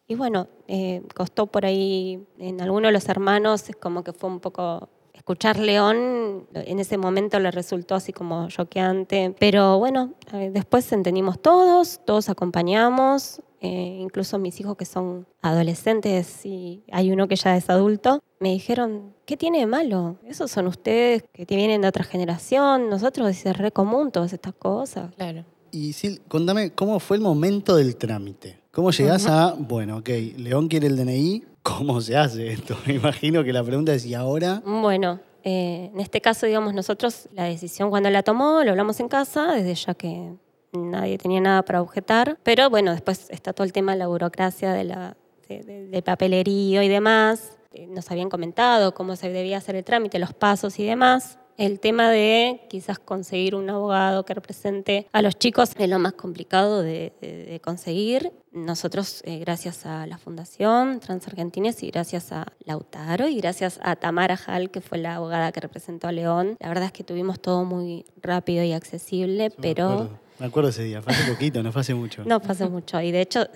y 0.08 0.14
bueno, 0.14 0.46
eh, 0.68 1.02
costó 1.14 1.46
por 1.46 1.66
ahí, 1.66 2.24
en 2.38 2.60
alguno 2.60 2.86
de 2.88 2.92
los 2.92 3.08
hermanos, 3.08 3.68
es 3.68 3.76
como 3.76 4.02
que 4.04 4.12
fue 4.12 4.30
un 4.30 4.40
poco... 4.40 4.88
Escuchar 5.12 5.58
León 5.58 6.46
en 6.54 6.78
ese 6.78 6.98
momento 6.98 7.40
le 7.40 7.50
resultó 7.50 7.96
así 7.96 8.12
como 8.12 8.48
choqueante, 8.48 9.34
pero 9.40 9.78
bueno, 9.78 10.12
eh, 10.32 10.50
después 10.52 10.92
entendimos 10.92 11.40
todos, 11.40 12.00
todos 12.04 12.28
acompañamos, 12.28 13.40
eh, 13.60 13.98
incluso 14.00 14.38
mis 14.38 14.60
hijos 14.60 14.76
que 14.76 14.84
son 14.84 15.26
adolescentes 15.42 16.44
y 16.44 16.84
hay 16.92 17.10
uno 17.10 17.28
que 17.28 17.36
ya 17.36 17.56
es 17.56 17.70
adulto, 17.70 18.22
me 18.40 18.50
dijeron, 18.50 19.14
¿qué 19.24 19.36
tiene 19.36 19.60
de 19.60 19.66
malo? 19.66 20.16
Esos 20.24 20.50
son 20.50 20.66
ustedes 20.66 21.24
que 21.32 21.46
te 21.46 21.56
vienen 21.56 21.82
de 21.82 21.88
otra 21.88 22.04
generación, 22.04 22.90
nosotros 22.90 23.28
es 23.44 23.56
re 23.56 23.72
común 23.72 24.10
todas 24.10 24.32
estas 24.32 24.54
cosas. 24.54 25.14
Claro. 25.16 25.44
Y 25.70 25.92
Sil, 25.96 26.22
contame, 26.28 26.72
¿cómo 26.72 27.00
fue 27.00 27.16
el 27.16 27.22
momento 27.22 27.76
del 27.76 27.96
trámite? 27.96 28.60
¿Cómo 28.70 28.90
llegás 28.90 29.26
a, 29.26 29.54
bueno, 29.58 29.98
ok, 29.98 30.08
León 30.36 30.68
quiere 30.68 30.86
el 30.86 30.96
DNI, 30.96 31.42
¿cómo 31.62 32.00
se 32.00 32.16
hace 32.16 32.52
esto? 32.52 32.76
Me 32.86 32.94
imagino 32.94 33.42
que 33.42 33.52
la 33.52 33.64
pregunta 33.64 33.94
es, 33.94 34.04
¿y 34.04 34.14
ahora? 34.14 34.62
Bueno, 34.64 35.20
eh, 35.42 35.90
en 35.92 36.00
este 36.00 36.20
caso, 36.20 36.44
digamos, 36.44 36.74
nosotros 36.74 37.28
la 37.32 37.44
decisión 37.44 37.88
cuando 37.88 38.10
la 38.10 38.22
tomó, 38.22 38.62
lo 38.64 38.70
hablamos 38.70 39.00
en 39.00 39.08
casa, 39.08 39.52
desde 39.52 39.74
ya 39.74 39.94
que 39.94 40.34
nadie 40.76 41.18
tenía 41.18 41.40
nada 41.40 41.62
para 41.64 41.82
objetar, 41.82 42.38
pero 42.42 42.70
bueno, 42.70 42.92
después 42.92 43.28
está 43.30 43.52
todo 43.52 43.64
el 43.64 43.72
tema 43.72 43.92
de 43.92 43.98
la 43.98 44.06
burocracia, 44.06 44.72
de 44.72 44.84
la, 44.84 45.16
de- 45.48 45.62
de- 45.62 45.86
del 45.88 46.02
papelerío 46.02 46.82
y 46.82 46.88
demás. 46.88 47.52
Eh, 47.72 47.86
Nos 47.86 48.10
habían 48.10 48.30
comentado 48.30 48.94
cómo 48.94 49.16
se 49.16 49.30
debía 49.30 49.58
hacer 49.58 49.76
el 49.76 49.84
trámite, 49.84 50.18
los 50.18 50.32
pasos 50.34 50.78
y 50.78 50.84
demás. 50.84 51.38
El 51.58 51.80
tema 51.80 52.10
de 52.10 52.66
quizás 52.68 52.98
conseguir 52.98 53.54
un 53.54 53.70
abogado 53.70 54.26
que 54.26 54.34
represente 54.34 55.06
a 55.12 55.22
los 55.22 55.38
chicos 55.38 55.70
es 55.78 55.88
lo 55.88 55.98
más 55.98 56.12
complicado 56.12 56.82
de, 56.82 57.14
de- 57.22 57.44
de 57.46 57.60
conseguir. 57.60 58.30
Nosotros, 58.52 59.22
eh, 59.24 59.38
gracias 59.38 59.86
a 59.86 60.06
la 60.06 60.18
Fundación 60.18 61.00
Transargentines 61.00 61.82
y 61.82 61.90
gracias 61.90 62.30
a 62.32 62.46
Lautaro 62.64 63.26
y 63.28 63.36
gracias 63.36 63.78
a 63.82 63.96
Tamara 63.96 64.38
Hall, 64.46 64.70
que 64.70 64.80
fue 64.82 64.98
la 64.98 65.16
abogada 65.16 65.50
que 65.52 65.60
representó 65.60 66.08
a 66.08 66.12
León, 66.12 66.56
la 66.60 66.68
verdad 66.68 66.84
es 66.86 66.92
que 66.92 67.04
tuvimos 67.04 67.40
todo 67.40 67.64
muy 67.64 68.04
rápido 68.20 68.62
y 68.62 68.72
accesible, 68.72 69.48
Me 69.50 69.54
pero... 69.62 70.10
me 70.38 70.46
acuerdo 70.46 70.70
ese 70.70 70.82
día, 70.84 71.00
fue 71.02 71.12
hace 71.12 71.30
poquito, 71.32 71.62
no 71.62 71.72
fue 71.72 71.80
hace 71.80 71.94
mucho. 71.94 72.22
No 72.24 72.40
pasó 72.40 72.68
mucho. 72.70 73.00
Y 73.00 73.10
de 73.12 73.20
hecho, 73.22 73.46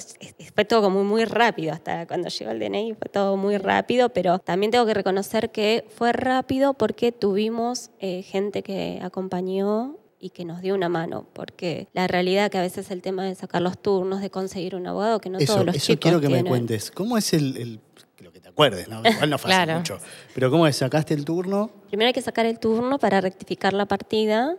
fue 0.54 0.64
todo 0.64 0.82
como 0.82 1.04
muy 1.04 1.24
rápido. 1.24 1.72
Hasta 1.72 2.06
cuando 2.06 2.28
llegó 2.28 2.50
el 2.50 2.58
DNI 2.58 2.94
fue 2.94 3.08
todo 3.10 3.36
muy 3.36 3.58
rápido. 3.58 4.08
Pero 4.10 4.38
también 4.38 4.70
tengo 4.72 4.86
que 4.86 4.94
reconocer 4.94 5.50
que 5.50 5.84
fue 5.96 6.12
rápido 6.12 6.74
porque 6.74 7.12
tuvimos 7.12 7.90
eh, 7.98 8.22
gente 8.22 8.62
que 8.62 8.98
acompañó 9.02 9.96
y 10.18 10.30
que 10.30 10.44
nos 10.44 10.60
dio 10.60 10.74
una 10.74 10.88
mano. 10.88 11.26
Porque 11.32 11.88
la 11.92 12.06
realidad 12.06 12.50
que 12.50 12.58
a 12.58 12.62
veces 12.62 12.90
el 12.90 13.02
tema 13.02 13.24
de 13.24 13.34
sacar 13.34 13.62
los 13.62 13.76
turnos, 13.80 14.20
de 14.20 14.30
conseguir 14.30 14.74
un 14.74 14.86
abogado, 14.86 15.20
que 15.20 15.30
no 15.30 15.38
eso 15.38 15.52
todos 15.54 15.66
los 15.66 15.76
eso 15.76 15.86
chicos 15.86 16.00
quiero 16.02 16.20
que 16.20 16.28
me 16.28 16.34
tienen. 16.34 16.50
cuentes. 16.50 16.90
¿Cómo 16.90 17.16
es 17.18 17.32
el, 17.32 17.56
el- 17.56 17.80
lo 18.20 18.32
que 18.32 18.40
te 18.40 18.48
acuerdes, 18.48 18.86
¿no? 18.88 19.00
Igual 19.04 19.30
no 19.30 19.38
fue 19.38 19.50
hace 19.50 19.64
Claro. 19.64 19.78
mucho. 19.78 19.98
Pero 20.34 20.50
¿cómo 20.50 20.66
es? 20.66 20.76
¿Sacaste 20.76 21.14
el 21.14 21.24
turno? 21.24 21.70
Primero 21.88 22.08
hay 22.08 22.12
que 22.12 22.20
sacar 22.20 22.44
el 22.46 22.58
turno 22.58 22.98
para 22.98 23.20
rectificar 23.22 23.72
la 23.72 23.86
partida. 23.86 24.56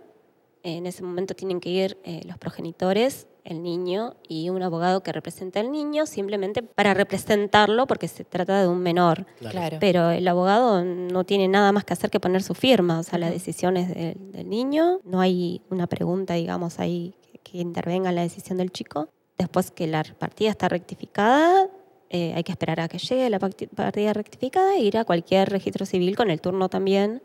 En 0.64 0.86
ese 0.86 1.02
momento 1.04 1.34
tienen 1.34 1.60
que 1.60 1.70
ir 1.70 1.98
eh, 2.04 2.22
los 2.26 2.38
progenitores, 2.38 3.28
el 3.44 3.64
niño 3.64 4.16
y 4.28 4.50
un 4.50 4.62
abogado 4.62 5.02
que 5.02 5.12
represente 5.12 5.58
al 5.60 5.72
niño, 5.72 6.06
simplemente 6.06 6.62
para 6.62 6.94
representarlo, 6.94 7.88
porque 7.88 8.08
se 8.08 8.24
trata 8.24 8.62
de 8.62 8.68
un 8.68 8.80
menor. 8.80 9.26
Claro. 9.40 9.78
Pero 9.80 10.12
el 10.12 10.28
abogado 10.28 10.84
no 10.86 11.24
tiene 11.24 11.48
nada 11.48 11.72
más 11.72 11.84
que 11.84 11.94
hacer 11.94 12.12
que 12.12 12.20
poner 12.20 12.44
su 12.44 12.54
firma, 12.54 13.00
o 13.00 13.04
sea, 13.04 13.18
la 13.18 13.32
decisión 13.32 13.78
es 13.78 13.90
del, 13.90 14.32
del 14.32 14.48
niño, 14.50 15.00
no 15.04 15.20
hay 15.22 15.62
una 15.72 15.88
pregunta, 15.88 16.36
digamos, 16.36 16.78
ahí 16.80 17.16
que, 17.24 17.40
que 17.40 17.58
intervenga 17.58 18.10
en 18.10 18.16
la 18.16 18.22
decisión 18.22 18.60
del 18.60 18.72
chico. 18.72 19.10
Después 19.40 19.72
que 19.72 19.88
la 19.88 20.04
partida 20.04 20.52
está 20.52 20.70
rectificada, 20.70 21.68
eh, 22.12 22.34
hay 22.36 22.44
que 22.44 22.52
esperar 22.52 22.80
a 22.82 22.88
que 22.88 23.00
llegue 23.00 23.28
la 23.32 23.40
parti- 23.40 23.66
partida 23.68 24.14
rectificada 24.14 24.76
e 24.76 24.82
ir 24.82 24.98
a 25.00 25.06
cualquier 25.06 25.50
registro 25.50 25.88
civil 25.88 26.16
con 26.16 26.30
el 26.30 26.40
turno 26.42 26.70
también 26.70 27.24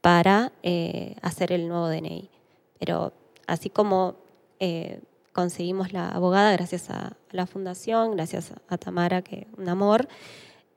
para 0.00 0.52
eh, 0.62 1.16
hacer 1.22 1.50
el 1.52 1.66
nuevo 1.68 1.88
DNI. 1.88 2.30
Pero 2.80 3.12
así 3.46 3.70
como 3.70 4.16
eh, 4.58 5.00
conseguimos 5.32 5.92
la 5.92 6.08
abogada 6.08 6.50
gracias 6.52 6.90
a 6.90 7.16
la 7.30 7.46
fundación, 7.46 8.16
gracias 8.16 8.52
a 8.68 8.78
Tamara, 8.78 9.22
que 9.22 9.46
un 9.56 9.68
amor, 9.68 10.08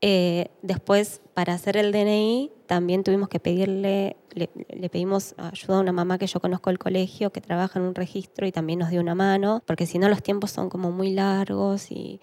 eh, 0.01 0.49
después 0.61 1.21
para 1.33 1.53
hacer 1.53 1.77
el 1.77 1.91
DNI 1.91 2.51
también 2.67 3.03
tuvimos 3.03 3.29
que 3.29 3.39
pedirle, 3.39 4.17
le, 4.33 4.49
le 4.69 4.89
pedimos 4.89 5.33
ayuda 5.37 5.77
a 5.77 5.79
una 5.79 5.93
mamá 5.93 6.17
que 6.17 6.27
yo 6.27 6.39
conozco 6.39 6.69
del 6.69 6.77
colegio, 6.77 7.31
que 7.31 7.41
trabaja 7.41 7.79
en 7.79 7.85
un 7.85 7.95
registro 7.95 8.45
y 8.45 8.51
también 8.51 8.79
nos 8.79 8.89
dio 8.89 9.01
una 9.01 9.15
mano, 9.15 9.63
porque 9.65 9.85
si 9.85 9.97
no 9.97 10.09
los 10.09 10.21
tiempos 10.21 10.51
son 10.51 10.69
como 10.69 10.91
muy 10.91 11.11
largos 11.11 11.89
y, 11.89 12.19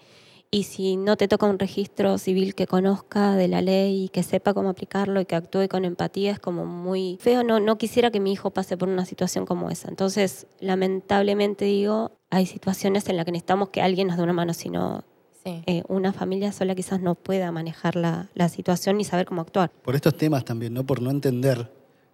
y 0.53 0.63
si 0.63 0.97
no 0.97 1.15
te 1.15 1.29
toca 1.29 1.45
un 1.45 1.57
registro 1.57 2.17
civil 2.17 2.55
que 2.55 2.67
conozca 2.67 3.35
de 3.35 3.47
la 3.47 3.61
ley 3.61 4.03
y 4.05 4.09
que 4.09 4.21
sepa 4.21 4.53
cómo 4.53 4.69
aplicarlo 4.69 5.21
y 5.21 5.25
que 5.25 5.35
actúe 5.35 5.69
con 5.69 5.85
empatía, 5.85 6.31
es 6.33 6.39
como 6.39 6.65
muy 6.65 7.17
feo. 7.21 7.41
No, 7.43 7.61
no 7.61 7.77
quisiera 7.77 8.11
que 8.11 8.19
mi 8.19 8.33
hijo 8.33 8.51
pase 8.51 8.75
por 8.75 8.89
una 8.89 9.05
situación 9.05 9.45
como 9.45 9.69
esa. 9.69 9.87
Entonces, 9.87 10.47
lamentablemente 10.59 11.63
digo, 11.65 12.11
hay 12.29 12.45
situaciones 12.45 13.07
en 13.07 13.15
las 13.15 13.25
que 13.25 13.31
necesitamos 13.31 13.69
que 13.69 13.81
alguien 13.81 14.07
nos 14.07 14.17
dé 14.17 14.23
una 14.23 14.33
mano, 14.33 14.53
si 14.53 14.69
no, 14.69 15.03
Sí. 15.43 15.63
eh, 15.65 15.83
una 15.87 16.13
familia 16.13 16.51
sola 16.51 16.75
quizás 16.75 17.01
no 17.01 17.15
pueda 17.15 17.51
manejar 17.51 17.95
la, 17.95 18.29
la 18.35 18.47
situación 18.47 18.97
ni 18.97 19.05
saber 19.05 19.25
cómo 19.25 19.41
actuar. 19.41 19.71
Por 19.81 19.95
estos 19.95 20.15
temas 20.15 20.45
también, 20.45 20.73
¿no? 20.73 20.85
Por 20.85 21.01
no 21.01 21.09
entender 21.09 21.71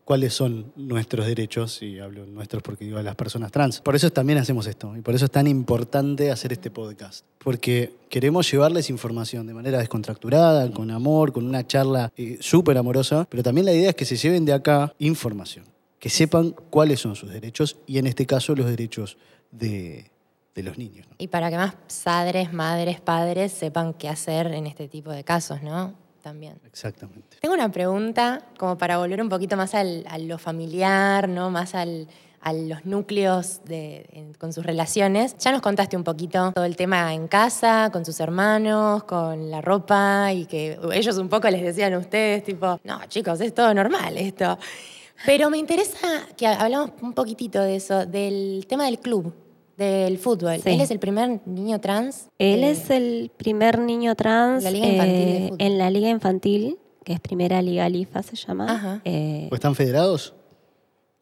cuáles 0.07 0.33
son 0.33 0.71
nuestros 0.77 1.27
derechos, 1.27 1.81
y 1.81 1.99
hablo 1.99 2.25
nuestros 2.25 2.63
porque 2.63 2.85
digo 2.85 2.97
a 2.97 3.03
las 3.03 3.17
personas 3.17 3.51
trans. 3.51 3.81
Por 3.81 3.93
eso 3.93 4.09
también 4.09 4.39
hacemos 4.39 4.65
esto, 4.65 4.95
y 4.95 5.01
por 5.01 5.13
eso 5.13 5.25
es 5.25 5.31
tan 5.31 5.47
importante 5.47 6.31
hacer 6.31 6.53
este 6.53 6.71
podcast. 6.71 7.25
Porque 7.39 7.93
queremos 8.07 8.49
llevarles 8.49 8.89
información 8.89 9.45
de 9.47 9.53
manera 9.53 9.79
descontracturada, 9.79 10.71
con 10.71 10.91
amor, 10.91 11.33
con 11.33 11.45
una 11.45 11.67
charla 11.67 12.13
eh, 12.15 12.37
súper 12.39 12.77
amorosa, 12.77 13.27
pero 13.29 13.43
también 13.43 13.65
la 13.65 13.73
idea 13.73 13.89
es 13.89 13.95
que 13.97 14.05
se 14.05 14.15
lleven 14.15 14.45
de 14.45 14.53
acá 14.53 14.93
información, 14.97 15.65
que 15.99 16.09
sepan 16.09 16.55
cuáles 16.69 17.01
son 17.01 17.17
sus 17.17 17.29
derechos, 17.29 17.75
y 17.85 17.97
en 17.97 18.07
este 18.07 18.25
caso 18.25 18.55
los 18.55 18.67
derechos 18.67 19.17
de, 19.51 20.09
de 20.55 20.63
los 20.63 20.77
niños. 20.77 21.05
Y 21.17 21.27
para 21.27 21.49
que 21.49 21.57
más 21.57 21.75
padres, 22.05 22.53
madres, 22.53 23.01
padres 23.01 23.51
sepan 23.51 23.93
qué 23.93 24.07
hacer 24.07 24.47
en 24.53 24.67
este 24.67 24.87
tipo 24.87 25.11
de 25.11 25.25
casos, 25.25 25.61
¿no? 25.61 26.06
También. 26.21 26.59
Exactamente. 26.65 27.37
Tengo 27.41 27.55
una 27.55 27.71
pregunta 27.71 28.41
como 28.57 28.77
para 28.77 28.97
volver 28.97 29.21
un 29.21 29.29
poquito 29.29 29.55
más 29.55 29.73
al- 29.75 30.05
a 30.09 30.17
lo 30.17 30.37
familiar, 30.37 31.29
¿no? 31.29 31.49
Más 31.49 31.73
al- 31.75 32.07
a 32.41 32.53
los 32.53 32.85
núcleos 32.85 33.61
de- 33.65 34.05
en- 34.11 34.33
con 34.35 34.53
sus 34.53 34.65
relaciones. 34.65 35.35
Ya 35.39 35.51
nos 35.51 35.61
contaste 35.61 35.97
un 35.97 36.03
poquito 36.03 36.51
todo 36.53 36.65
el 36.65 36.75
tema 36.75 37.13
en 37.13 37.27
casa, 37.27 37.89
con 37.91 38.05
sus 38.05 38.19
hermanos, 38.19 39.03
con 39.05 39.49
la 39.49 39.59
ropa 39.61 40.31
y 40.33 40.45
que 40.45 40.79
ellos 40.93 41.17
un 41.17 41.29
poco 41.29 41.49
les 41.49 41.61
decían 41.61 41.93
a 41.93 41.97
ustedes, 41.97 42.43
tipo, 42.43 42.79
no, 42.83 42.99
chicos, 43.07 43.41
es 43.41 43.53
todo 43.53 43.73
normal 43.73 44.17
esto. 44.17 44.57
Pero 45.25 45.49
me 45.49 45.57
interesa 45.57 45.97
que 46.37 46.45
hablamos 46.47 46.91
un 47.01 47.13
poquitito 47.13 47.59
de 47.61 47.75
eso, 47.77 48.05
del 48.05 48.65
tema 48.69 48.85
del 48.85 48.99
club, 48.99 49.33
del 49.77 50.17
fútbol. 50.17 50.59
Sí. 50.61 50.71
Él 50.71 50.81
es 50.81 50.91
el 50.91 50.99
primer 50.99 51.41
niño 51.47 51.79
trans. 51.79 52.29
Él 52.39 52.63
eh, 52.63 52.71
es 52.71 52.89
el 52.89 53.31
primer 53.37 53.79
niño 53.79 54.15
trans 54.15 54.63
La 54.63 54.71
Liga 54.71 54.87
eh, 55.05 55.51
en 55.57 55.77
la 55.77 55.89
Liga 55.89 56.09
Infantil, 56.09 56.77
que 57.03 57.13
es 57.13 57.19
Primera 57.19 57.61
Liga 57.61 57.87
Lifa 57.87 58.23
se 58.23 58.35
llama. 58.35 58.65
Ajá. 58.69 59.01
Eh, 59.05 59.47
¿O 59.51 59.55
están 59.55 59.75
federados? 59.75 60.33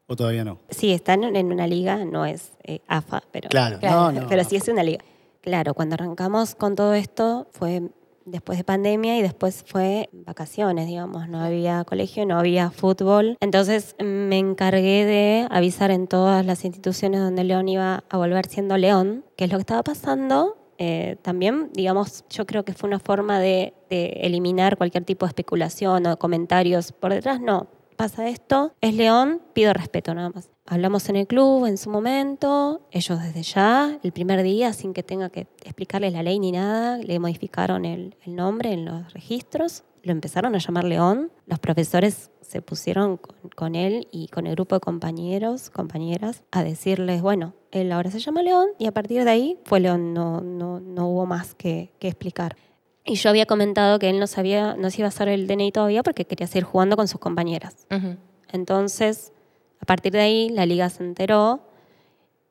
¿O 0.08 0.16
todavía 0.16 0.44
no? 0.44 0.60
Sí, 0.70 0.92
están 0.92 1.24
en 1.24 1.52
una 1.52 1.66
liga, 1.66 2.04
no 2.04 2.24
es 2.24 2.52
eh, 2.62 2.80
AFA, 2.86 3.22
pero, 3.32 3.48
Claro, 3.48 3.78
Claro, 3.80 4.12
no, 4.12 4.20
no. 4.22 4.28
pero 4.28 4.44
sí 4.44 4.56
es 4.56 4.68
una 4.68 4.82
liga. 4.82 5.04
Claro, 5.40 5.74
cuando 5.74 5.94
arrancamos 5.94 6.54
con 6.54 6.74
todo 6.74 6.94
esto 6.94 7.48
fue 7.52 7.82
después 8.26 8.58
de 8.58 8.64
pandemia 8.64 9.18
y 9.18 9.22
después 9.22 9.64
fue 9.66 10.10
vacaciones, 10.12 10.86
digamos, 10.86 11.28
no 11.28 11.40
había 11.40 11.84
colegio, 11.84 12.26
no 12.26 12.38
había 12.38 12.70
fútbol. 12.70 13.36
Entonces 13.40 13.96
me 13.98 14.38
encargué 14.38 15.04
de 15.06 15.46
avisar 15.50 15.90
en 15.90 16.06
todas 16.06 16.44
las 16.44 16.64
instituciones 16.64 17.20
donde 17.20 17.44
León 17.44 17.68
iba 17.68 18.04
a 18.08 18.16
volver 18.18 18.46
siendo 18.46 18.76
León, 18.76 19.24
qué 19.36 19.44
es 19.44 19.50
lo 19.50 19.56
que 19.56 19.62
estaba 19.62 19.82
pasando. 19.82 20.58
Eh, 20.78 21.16
también, 21.22 21.70
digamos, 21.72 22.24
yo 22.28 22.44
creo 22.44 22.64
que 22.64 22.74
fue 22.74 22.88
una 22.88 22.98
forma 22.98 23.40
de, 23.40 23.72
de 23.88 24.08
eliminar 24.22 24.76
cualquier 24.76 25.04
tipo 25.04 25.24
de 25.24 25.30
especulación 25.30 26.06
o 26.06 26.18
comentarios 26.18 26.92
por 26.92 27.14
detrás. 27.14 27.40
No, 27.40 27.68
pasa 27.96 28.28
esto, 28.28 28.74
es 28.82 28.94
León, 28.94 29.40
pido 29.54 29.72
respeto 29.72 30.14
nada 30.14 30.30
más. 30.30 30.50
Hablamos 30.66 31.08
en 31.08 31.16
el 31.16 31.26
club 31.26 31.66
en 31.66 31.78
su 31.78 31.90
momento, 31.90 32.80
ellos 32.90 33.20
desde 33.22 33.42
ya, 33.42 33.98
el 34.02 34.12
primer 34.12 34.42
día, 34.42 34.72
sin 34.72 34.92
que 34.92 35.04
tenga 35.04 35.30
que 35.30 35.46
explicarles 35.62 36.12
la 36.12 36.24
ley 36.24 36.40
ni 36.40 36.50
nada, 36.50 36.98
le 36.98 37.18
modificaron 37.20 37.84
el, 37.84 38.16
el 38.24 38.34
nombre 38.34 38.72
en 38.72 38.84
los 38.84 39.12
registros, 39.12 39.84
lo 40.02 40.12
empezaron 40.12 40.54
a 40.54 40.58
llamar 40.58 40.84
León, 40.84 41.30
los 41.46 41.58
profesores 41.60 42.30
se 42.40 42.62
pusieron 42.62 43.16
con, 43.16 43.36
con 43.54 43.74
él 43.74 44.08
y 44.10 44.28
con 44.28 44.46
el 44.46 44.54
grupo 44.54 44.74
de 44.76 44.80
compañeros, 44.80 45.70
compañeras, 45.70 46.42
a 46.50 46.64
decirles, 46.64 47.22
bueno, 47.22 47.54
él 47.70 47.92
ahora 47.92 48.10
se 48.10 48.18
llama 48.18 48.42
León 48.42 48.68
y 48.78 48.86
a 48.86 48.92
partir 48.92 49.24
de 49.24 49.30
ahí 49.30 49.58
fue 49.64 49.80
León, 49.80 50.14
no, 50.14 50.40
no, 50.40 50.80
no 50.80 51.08
hubo 51.08 51.26
más 51.26 51.54
que, 51.54 51.92
que 51.98 52.08
explicar. 52.08 52.56
Y 53.04 53.14
yo 53.14 53.30
había 53.30 53.46
comentado 53.46 54.00
que 54.00 54.10
él 54.10 54.18
no 54.18 54.26
sabía, 54.26 54.74
no 54.76 54.90
se 54.90 55.00
iba 55.00 55.06
a 55.06 55.08
hacer 55.08 55.28
el 55.28 55.46
DNI 55.46 55.70
todavía 55.70 56.02
porque 56.02 56.24
quería 56.24 56.48
seguir 56.48 56.64
jugando 56.64 56.96
con 56.96 57.06
sus 57.06 57.20
compañeras. 57.20 57.86
Ujú. 57.90 58.16
Entonces, 58.52 59.32
a 59.80 59.84
partir 59.86 60.12
de 60.12 60.20
ahí, 60.20 60.48
la 60.48 60.66
liga 60.66 60.88
se 60.90 61.02
enteró 61.02 61.60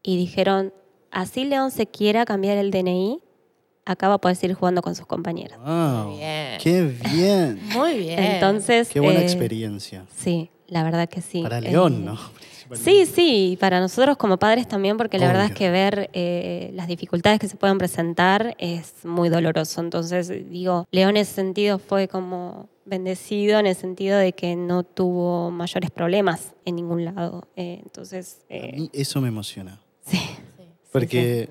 y 0.04 0.18
dijeron, 0.18 0.74
así 1.12 1.46
León 1.46 1.72
se 1.72 1.88
quiera 1.88 2.26
cambiar 2.26 2.58
el 2.58 2.72
DNI, 2.72 3.20
acá 3.86 4.08
va 4.08 4.16
a 4.16 4.18
poder 4.20 4.36
seguir 4.36 4.56
jugando 4.56 4.82
con 4.82 4.96
sus 4.96 5.06
compañeras. 5.06 5.60
Wow, 5.60 6.08
Muy 6.10 6.18
bien. 6.18 6.58
¡Qué 6.62 6.82
bien! 7.14 7.60
Muy 7.74 7.98
bien. 8.00 8.20
Entonces, 8.20 8.90
¡Qué 8.90 9.00
buena 9.00 9.20
eh, 9.22 9.24
experiencia! 9.24 10.06
Sí, 10.16 10.50
la 10.68 10.84
verdad 10.84 11.08
que 11.10 11.22
sí. 11.22 11.42
Para 11.42 11.60
Eh, 11.60 11.62
León, 11.62 12.06
¿no? 12.06 12.18
Sí, 12.74 13.06
sí, 13.06 13.52
y 13.52 13.58
para 13.58 13.80
nosotros 13.80 14.18
como 14.18 14.38
padres 14.38 14.68
también, 14.68 14.98
porque 14.98 15.20
la 15.20 15.28
verdad 15.28 15.46
es 15.46 15.52
que 15.52 15.70
ver 15.70 16.10
eh, 16.14 16.72
las 16.74 16.88
dificultades 16.88 17.40
que 17.40 17.48
se 17.48 17.58
pueden 17.58 17.78
presentar 17.78 18.56
es 18.58 19.06
muy 19.06 19.30
doloroso. 19.30 19.82
Entonces, 19.82 20.30
digo, 20.50 20.88
León 20.90 21.12
en 21.12 21.18
ese 21.18 21.34
sentido 21.34 21.78
fue 21.78 22.08
como 22.08 22.68
bendecido 22.86 23.60
en 23.60 23.66
el 23.68 23.76
sentido 23.76 24.18
de 24.18 24.34
que 24.34 24.56
no 24.56 24.84
tuvo 24.84 25.52
mayores 25.52 25.92
problemas 25.92 26.54
en 26.66 26.76
ningún 26.76 27.06
lado. 27.06 27.48
Eh, 27.56 27.80
entonces, 27.84 28.40
A 28.50 28.54
eh, 28.54 28.72
mí 28.78 28.90
eso 28.94 29.22
me 29.22 29.28
emociona. 29.30 29.80
sí. 30.06 30.20
Porque, 30.92 31.50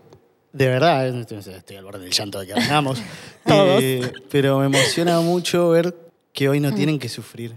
de 0.55 0.67
verdad, 0.69 1.07
eh, 1.07 1.27
estoy 1.29 1.77
al 1.77 1.85
borde 1.85 1.99
del 1.99 2.13
llanto 2.13 2.41
de 2.41 2.47
que 2.47 2.53
hablamos. 2.55 2.99
Eh, 3.47 4.11
pero 4.31 4.59
me 4.61 4.67
emociona 4.67 5.21
mucho 5.21 5.69
ver 5.69 5.95
que 6.33 6.49
hoy 6.49 6.61
no 6.61 6.73
tienen 6.75 6.99
que 6.99 7.11
sufrir. 7.11 7.57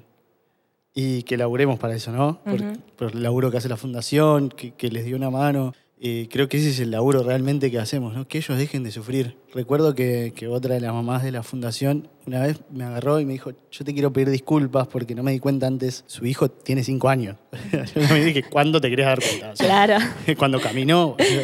Y 0.93 1.23
que 1.23 1.37
laburemos 1.37 1.79
para 1.79 1.95
eso, 1.95 2.11
¿no? 2.11 2.41
Por, 2.43 2.55
Ujú. 2.61 2.73
por 2.97 3.11
el 3.13 3.23
laburo 3.23 3.49
que 3.51 3.57
hace 3.57 3.69
la 3.69 3.77
fundación, 3.77 4.49
que, 4.49 4.71
que 4.71 4.89
les 4.89 5.05
dio 5.05 5.15
una 5.15 5.29
mano. 5.29 5.73
Eh, 5.99 6.27
creo 6.31 6.47
que 6.47 6.57
ese 6.57 6.69
es 6.69 6.79
el 6.79 6.91
laburo 6.91 7.23
realmente 7.23 7.71
que 7.71 7.79
hacemos, 7.79 8.13
¿no? 8.13 8.27
Que 8.27 8.37
ellos 8.37 8.55
dejen 8.57 8.83
de 8.83 8.91
sufrir. 8.91 9.35
Recuerdo 9.51 9.95
que, 9.95 10.31
que 10.35 10.47
otra 10.47 10.75
de 10.75 10.81
las 10.81 10.93
mamás 10.93 11.23
de 11.23 11.31
la 11.31 11.41
fundación 11.41 12.07
una 12.27 12.41
vez 12.41 12.59
me 12.69 12.83
agarró 12.83 13.19
y 13.19 13.25
me 13.25 13.33
dijo, 13.33 13.51
yo 13.71 13.83
te 13.83 13.93
quiero 13.93 14.13
pedir 14.13 14.29
disculpas 14.29 14.87
porque 14.87 15.15
no 15.15 15.23
me 15.23 15.31
di 15.31 15.39
cuenta 15.39 15.65
antes. 15.65 16.03
Su 16.05 16.25
hijo 16.27 16.49
tiene 16.49 16.83
cinco 16.83 17.09
años. 17.09 17.37
yo 17.95 18.01
me 18.13 18.23
dije, 18.25 18.43
¿cuándo 18.43 18.79
te 18.79 18.89
querés 18.91 19.07
dar 19.07 19.19
cuenta? 19.19 19.51
O 19.51 19.55
sea, 19.55 19.65
Claro. 19.65 20.05
cuando 20.37 20.59
caminó. 20.61 21.09
o 21.09 21.15
sea, 21.17 21.43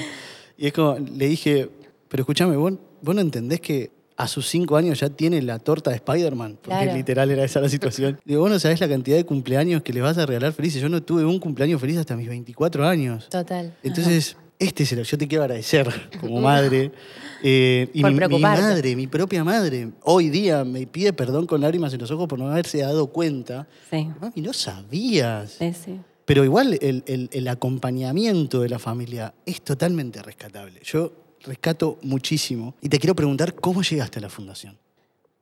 y 0.56 0.68
es 0.68 0.74
como, 0.74 1.00
le 1.00 1.28
dije, 1.28 1.70
pero 2.08 2.22
escúchame, 2.22 2.56
¿vos, 2.56 2.74
vos 3.02 3.16
no 3.16 3.22
entendés 3.22 3.60
que 3.60 3.90
a 4.18 4.28
sus 4.28 4.48
cinco 4.48 4.78
años 4.78 5.00
ya 5.00 5.10
tiene 5.10 5.42
la 5.42 5.58
torta 5.58 5.90
de 5.90 5.96
Spider-Man? 5.96 6.60
Porque 6.62 6.84
Claro. 6.84 6.94
literal 6.96 7.32
era 7.32 7.44
esa 7.44 7.60
la 7.60 7.70
situación. 7.70 8.20
Digo, 8.24 8.42
vos 8.42 8.52
no 8.52 8.60
sabés 8.60 8.80
la 8.82 8.88
cantidad 8.88 9.18
de 9.18 9.26
cumpleaños 9.26 9.82
que 9.82 9.94
le 9.94 10.02
vas 10.02 10.20
a 10.20 10.28
regalar 10.28 10.54
felices. 10.54 10.80
Yo 10.80 10.90
no 10.90 11.02
tuve 11.02 11.26
un 11.26 11.40
cumpleaños 11.40 11.82
feliz 11.82 11.98
hasta 11.98 12.16
mis 12.16 12.28
24 12.28 12.86
años. 12.88 13.28
Total. 13.30 13.74
Entonces, 13.82 14.38
este 14.64 14.84
es 14.84 14.92
el 14.94 15.04
yo 15.04 15.18
te 15.18 15.28
quiero 15.28 15.44
agradecer 15.44 15.88
como 16.20 16.42
madre. 16.42 16.92
Eh, 17.44 17.90
y 17.94 18.04
mi, 18.04 18.14
madre, 18.40 18.96
mi 18.96 19.08
propia 19.08 19.44
madre, 19.44 19.90
hoy 20.04 20.30
día 20.30 20.64
me 20.64 20.88
pide 20.88 21.12
perdón 21.14 21.46
con 21.46 21.60
lágrimas 21.62 21.94
en 21.94 22.00
los 22.00 22.10
ojos 22.12 22.28
por 22.28 22.40
no 22.40 22.50
haberse 22.50 22.80
dado 22.80 23.08
cuenta. 23.08 23.68
Sí, 23.90 24.08
Mami, 24.22 24.42
no 24.42 24.54
sabías. 24.54 25.52
sí, 25.60 25.74
sí. 25.74 26.00
Pero 26.26 26.46
igual 26.46 26.78
el, 26.82 27.04
el- 27.06 27.30
el 27.34 27.48
acompañamiento 27.50 28.62
de 28.62 28.70
la 28.70 28.80
familia 28.80 29.34
es 29.46 29.62
totalmente 29.62 30.22
rescatable. 30.22 30.80
Yo 30.84 31.12
rescato 31.44 31.98
muchísimo. 32.02 32.76
Y 32.80 32.88
te 32.88 32.98
quiero 32.98 33.14
preguntar, 33.14 33.54
¿cómo 33.56 33.82
llegaste 33.82 34.20
a 34.20 34.22
la 34.22 34.30
fundación? 34.30 34.78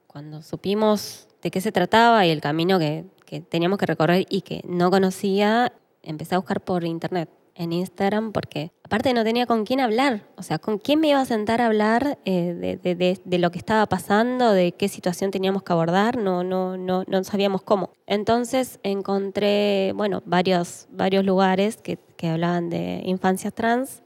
Cuando 0.08 0.42
supimos 0.42 1.28
de 1.44 1.52
qué 1.52 1.62
se 1.62 1.72
trataba 1.72 2.26
y 2.26 2.32
el 2.32 2.42
camino 2.42 2.80
que, 2.80 3.06
que 3.28 3.42
teníamos 3.42 3.78
que 3.78 3.86
recorrer 3.86 4.26
y 4.28 4.42
que 4.42 4.62
no 4.68 4.90
conocía, 4.90 5.72
empecé 6.02 6.34
a 6.34 6.40
buscar 6.40 6.62
por 6.62 6.84
internet, 6.84 7.30
en 7.54 7.74
Instagram, 7.74 8.32
porque 8.32 8.72
aparte 8.92 9.14
no 9.14 9.24
tenía 9.24 9.46
con 9.46 9.64
quién 9.64 9.80
hablar. 9.80 10.24
O 10.36 10.44
sea, 10.44 10.60
¿con 10.60 10.78
quién 10.78 11.00
me 11.00 11.08
iba 11.08 11.22
a 11.22 11.26
sentar 11.26 11.62
a 11.62 11.68
hablar 11.68 12.18
eh, 12.26 12.78
de, 12.84 13.38
lo 13.40 13.50
que 13.50 13.58
estaba 13.58 13.86
pasando, 13.86 14.52
de 14.52 14.74
qué 14.74 14.90
situación 14.90 15.32
teníamos 15.32 15.64
que 15.64 15.72
abordar? 15.72 16.18
No, 16.18 16.44
no, 16.44 16.76
no, 16.76 17.06
no 17.08 17.24
sabíamos 17.24 17.62
cómo. 17.62 17.92
Entonces 18.06 18.82
encontré, 18.84 19.94
bueno, 19.96 20.22
varios, 20.26 20.90
varios 20.92 21.24
lugares 21.24 21.78
que, 21.78 22.00
que 22.18 22.28
hablaban 22.28 22.70
de 22.70 23.02
infancias 23.06 23.54
trans 23.54 24.02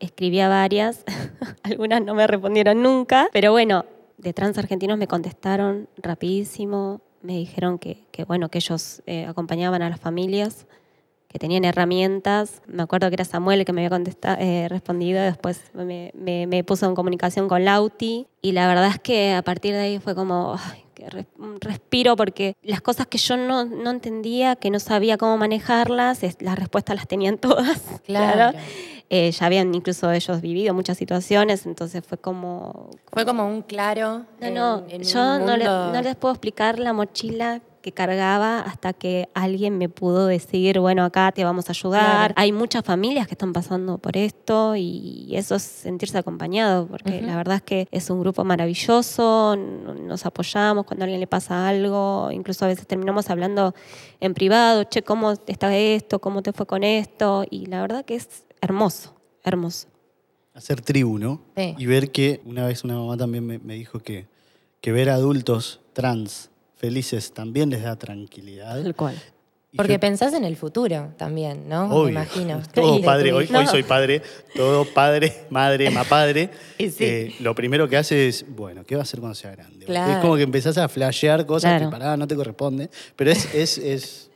escribí 0.00 0.40
a 0.40 0.48
varias, 0.48 1.04
algunas 1.62 2.02
no 2.02 2.14
me 2.14 2.26
respondieron 2.26 2.82
nunca, 2.82 3.28
pero 3.30 3.52
bueno, 3.52 3.84
de 4.16 4.32
trans 4.32 4.56
argentinos 4.56 4.96
me 4.96 5.06
contestaron 5.06 5.86
rapidísimo, 5.98 7.02
me 7.20 7.34
dijeron 7.34 7.78
que, 7.78 8.06
que, 8.10 8.24
bueno, 8.24 8.48
que 8.48 8.56
ellos 8.56 9.02
eh, 9.04 9.26
acompañaban 9.26 9.82
a 9.82 9.90
las 9.90 10.00
familias, 10.00 10.66
que 11.34 11.40
tenían 11.40 11.64
herramientas. 11.64 12.62
Me 12.68 12.84
acuerdo 12.84 13.08
que 13.08 13.14
era 13.14 13.24
Samuel 13.24 13.58
el 13.58 13.64
que 13.66 13.72
me 13.72 13.80
había 13.84 13.90
contesta- 13.90 14.36
eh, 14.40 14.68
respondido, 14.68 15.20
después 15.20 15.60
me, 15.74 16.12
me- 16.14 16.46
me 16.46 16.62
puso 16.62 16.86
en 16.86 16.94
comunicación 16.94 17.48
con 17.48 17.64
Lauti 17.64 18.28
y 18.40 18.52
la 18.52 18.68
verdad 18.68 18.86
es 18.86 19.00
que 19.00 19.32
a 19.32 19.42
partir 19.42 19.74
de 19.74 19.80
ahí 19.80 19.98
fue 19.98 20.14
como... 20.14 20.54
ay, 20.56 20.84
que 20.94 21.10
res- 21.10 21.26
un 21.40 21.60
respiro 21.60 22.14
porque 22.14 22.54
las 22.62 22.80
cosas 22.80 23.08
que 23.08 23.18
yo 23.18 23.36
no, 23.36 23.64
no 23.64 23.90
entendía, 23.90 24.54
que 24.54 24.70
no 24.70 24.78
sabía 24.78 25.18
cómo 25.18 25.36
manejarlas, 25.36 26.22
es- 26.22 26.40
las 26.40 26.56
respuestas 26.56 26.94
las 26.94 27.08
tenían 27.08 27.36
todas. 27.48 27.82
Claro. 28.04 28.56
Eh, 29.10 29.32
ya 29.32 29.46
habían 29.46 29.74
incluso 29.74 30.12
ellos 30.12 30.40
vivido 30.40 30.72
muchas 30.72 30.96
situaciones, 30.98 31.66
entonces 31.66 32.04
fue 32.06 32.16
como... 32.16 32.90
Fue 33.12 33.26
como 33.26 33.44
un 33.48 33.62
claro. 33.62 34.24
No, 34.40 34.50
no, 34.50 34.84
en 34.88 35.02
yo 35.02 35.38
no, 35.40 35.56
le- 35.56 35.64
no 35.64 36.00
les 36.00 36.14
puedo 36.14 36.32
explicar 36.32 36.78
la 36.78 36.92
mochila 36.92 37.60
que 37.84 37.92
cargaba 37.92 38.60
hasta 38.60 38.94
que 38.94 39.28
alguien 39.34 39.76
me 39.76 39.90
pudo 39.90 40.26
decir, 40.26 40.80
bueno, 40.80 41.04
acá 41.04 41.30
te 41.32 41.44
vamos 41.44 41.68
a 41.68 41.72
ayudar. 41.72 42.28
Claro. 42.28 42.34
Hay 42.38 42.50
muchas 42.50 42.82
familias 42.82 43.26
que 43.26 43.34
están 43.34 43.52
pasando 43.52 43.98
por 43.98 44.16
esto 44.16 44.74
y 44.74 45.28
eso 45.34 45.56
es 45.56 45.62
sentirse 45.64 46.16
acompañado, 46.16 46.86
porque 46.86 47.20
la 47.20 47.36
verdad 47.36 47.56
es 47.56 47.62
que 47.62 47.86
es 47.90 48.08
un 48.08 48.20
grupo 48.20 48.42
maravilloso, 48.42 49.54
nos 49.56 50.24
apoyamos 50.24 50.86
cuando 50.86 51.02
a 51.02 51.04
alguien 51.04 51.20
le 51.20 51.26
pasa 51.26 51.68
algo, 51.68 52.30
incluso 52.32 52.64
a 52.64 52.68
veces 52.68 52.86
terminamos 52.86 53.28
hablando 53.28 53.74
en 54.18 54.32
privado, 54.32 54.84
che, 54.84 55.02
¿cómo 55.02 55.32
está 55.32 55.76
esto? 55.76 56.20
¿Cómo 56.20 56.42
te 56.42 56.54
fue 56.54 56.64
con 56.64 56.84
esto? 56.84 57.44
Y 57.50 57.66
la 57.66 57.82
verdad 57.82 58.06
que 58.06 58.14
es 58.14 58.46
hermoso, 58.62 59.14
hermoso. 59.42 59.88
Hacer 60.54 60.80
tribu, 60.80 61.18
¿no? 61.18 61.42
Sí. 61.54 61.74
Y 61.76 61.84
ver 61.84 62.12
que 62.12 62.40
una 62.46 62.66
vez 62.66 62.82
una 62.82 62.94
mamá 62.94 63.18
también 63.18 63.44
me, 63.44 63.58
me 63.58 63.74
dijo 63.74 63.98
que, 63.98 64.26
que 64.80 64.90
ver 64.90 65.10
a 65.10 65.16
adultos 65.16 65.82
trans 65.92 66.50
felices 66.84 67.32
también 67.32 67.70
les 67.70 67.82
da 67.82 67.96
tranquilidad. 67.96 68.82
Tal 68.82 68.94
cual. 68.94 69.14
Porque 69.76 69.94
yo- 69.94 70.00
pensás 70.00 70.34
en 70.34 70.44
el 70.44 70.54
futuro 70.56 71.12
también, 71.16 71.68
¿no? 71.68 71.86
Obvio. 71.86 72.04
Me 72.04 72.10
imagino. 72.12 72.60
Todo 72.74 73.00
padre, 73.02 73.32
hoy, 73.32 73.48
soy 73.68 73.82
padre, 73.82 74.20
todo 74.54 74.84
padre, 74.84 75.46
madre, 75.50 75.90
más 75.90 76.06
padre. 76.06 76.50
Sí. 76.78 76.94
Eh, 77.00 77.34
lo 77.40 77.54
primero 77.54 77.88
que 77.88 77.96
hace 77.96 78.28
es, 78.28 78.44
bueno, 78.48 78.84
¿qué 78.84 78.94
va 78.96 79.00
a 79.00 79.04
hacer 79.04 79.18
cuando 79.20 79.34
sea 79.34 79.50
grande? 79.52 79.86
Claro. 79.86 80.12
Es 80.12 80.18
como 80.18 80.36
que 80.36 80.42
empezás 80.42 80.76
a 80.78 80.88
flashear 80.88 81.46
cosas 81.46 81.70
Claro. 81.72 81.86
que 81.86 81.90
para 81.92 82.04
nada 82.04 82.16
no 82.18 82.28
te 82.28 82.36
corresponde, 82.36 82.88
pero 83.16 83.30
es, 83.32 83.52
es, 83.54 83.78
es 83.78 84.30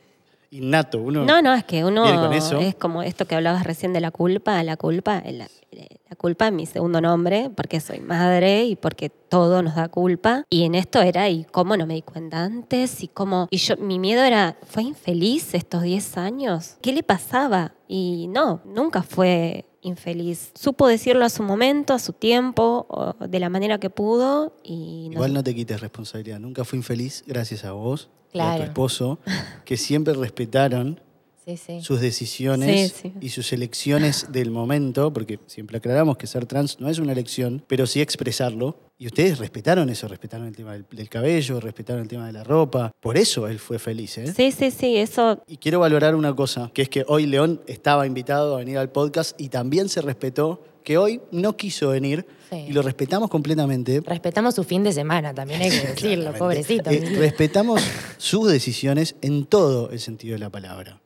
innato. 0.51 1.01
Uno, 1.01 1.25
No, 1.25 1.41
no, 1.41 1.53
es 1.53 1.63
que 1.63 1.85
uno 1.85 2.31
es 2.59 2.75
como 2.75 3.03
esto 3.03 3.25
que 3.25 3.35
hablabas 3.35 3.63
recién 3.63 3.93
de 3.93 4.01
la 4.01 4.11
culpa, 4.11 4.61
la 4.63 4.77
culpa, 4.77 5.21
la, 5.25 5.47
la 5.71 6.15
culpa 6.15 6.47
es 6.47 6.53
mi 6.53 6.65
segundo 6.65 7.01
nombre, 7.01 7.51
porque 7.55 7.79
soy 7.79 7.99
madre 7.99 8.65
y 8.65 8.75
porque 8.75 9.09
todo 9.09 9.61
nos 9.61 9.75
da 9.75 9.89
culpa. 9.89 10.45
Y 10.49 10.63
en 10.63 10.75
esto 10.75 11.01
era, 11.01 11.29
¿y 11.29 11.45
cómo 11.45 11.77
no 11.77 11.85
me 11.85 11.93
di 11.93 12.01
cuenta 12.01 12.43
antes? 12.43 13.03
Y 13.03 13.07
cómo, 13.07 13.47
y 13.51 13.57
yo, 13.57 13.77
mi 13.77 13.99
miedo 13.99 14.23
era, 14.23 14.57
¿fue 14.65 14.83
infeliz 14.83 15.53
estos 15.53 15.83
10 15.83 16.17
años? 16.17 16.77
¿Qué 16.81 16.93
le 16.93 17.03
pasaba? 17.03 17.73
Y 17.87 18.27
no, 18.29 18.61
nunca 18.65 19.03
fue 19.03 19.65
infeliz. 19.81 20.51
Supo 20.55 20.87
decirlo 20.87 21.25
a 21.25 21.29
su 21.29 21.43
momento, 21.43 21.93
a 21.93 21.99
su 21.99 22.13
tiempo, 22.13 22.85
o 22.89 23.27
de 23.27 23.39
la 23.39 23.49
manera 23.49 23.79
que 23.79 23.89
pudo 23.89 24.55
y 24.63 25.09
no 25.09 25.13
Igual 25.13 25.33
no 25.33 25.43
te 25.43 25.55
quites 25.55 25.79
responsabilidad. 25.79 26.39
Nunca 26.39 26.65
fui 26.65 26.77
infeliz 26.77 27.23
gracias 27.27 27.65
a 27.65 27.71
vos 27.71 28.09
y 28.33 28.39
a 28.39 28.57
tu 28.57 28.63
esposo, 28.63 29.19
que 29.65 29.77
siempre 29.77 30.13
respetaron 30.13 30.99
Sí, 31.45 31.57
sí. 31.57 31.81
sus 31.81 31.99
decisiones 31.99 32.93
sí. 33.01 33.11
y 33.21 33.29
sus 33.29 33.51
elecciones 33.53 34.27
del 34.31 34.51
momento, 34.51 35.11
porque 35.11 35.39
siempre 35.47 35.77
aclaramos 35.77 36.15
que 36.17 36.27
ser 36.27 36.45
trans 36.45 36.79
no 36.79 36.89
es 36.89 36.99
una 36.99 37.11
elección, 37.13 37.63
pero 37.67 37.87
sí 37.87 38.01
expresarlo. 38.01 38.77
Y 38.99 39.07
ustedes 39.07 39.39
respetaron 39.39 39.89
eso, 39.89 40.07
respetaron 40.07 40.45
el 40.47 40.55
tema 40.55 40.73
del, 40.73 40.85
del 40.91 41.09
cabello, 41.09 41.59
respetaron 41.59 42.03
el 42.03 42.07
tema 42.09 42.27
de 42.27 42.33
la 42.33 42.43
ropa. 42.43 42.91
Por 42.99 43.17
eso 43.17 43.47
él 43.47 43.57
fue 43.57 43.79
feliz, 43.79 44.17
¿eh? 44.19 44.31
Sí, 44.31 44.51
sí, 44.51 44.69
sí, 44.69 44.97
eso 44.97 45.41
Y 45.47 45.57
quiero 45.57 45.79
valorar 45.79 46.13
una 46.15 46.35
cosa, 46.35 46.69
que 46.73 46.83
es 46.83 46.89
que 46.89 47.03
hoy 47.07 47.25
León 47.25 47.61
estaba 47.65 48.05
invitado 48.05 48.53
a 48.55 48.59
venir 48.59 48.77
al 48.77 48.89
podcast 48.91 49.39
y 49.41 49.49
también 49.49 49.89
se 49.89 50.01
respetó 50.01 50.63
que 50.89 50.97
hoy 50.97 51.21
no 51.29 51.55
quiso 51.55 51.89
venir 51.89 52.25
Sí. 52.49 52.65
y 52.69 52.73
lo 52.73 52.81
respetamos 52.81 53.29
completamente. 53.29 54.01
Respetamos 54.03 54.55
su 54.55 54.63
fin 54.63 54.83
de 54.83 54.91
semana, 54.91 55.35
también 55.35 55.61
hay 55.61 55.69
que 55.69 55.87
decirlo, 55.93 56.33
pobrecito. 56.33 56.89
Eh, 56.89 56.99
respetamos 57.15 57.79
sus 58.17 58.51
decisiones 58.51 59.15
en 59.21 59.45
todo 59.45 59.91
el 59.91 59.99
sentido 59.99 60.33
de 60.33 60.39
la 60.39 60.49
palabra. 60.49 60.99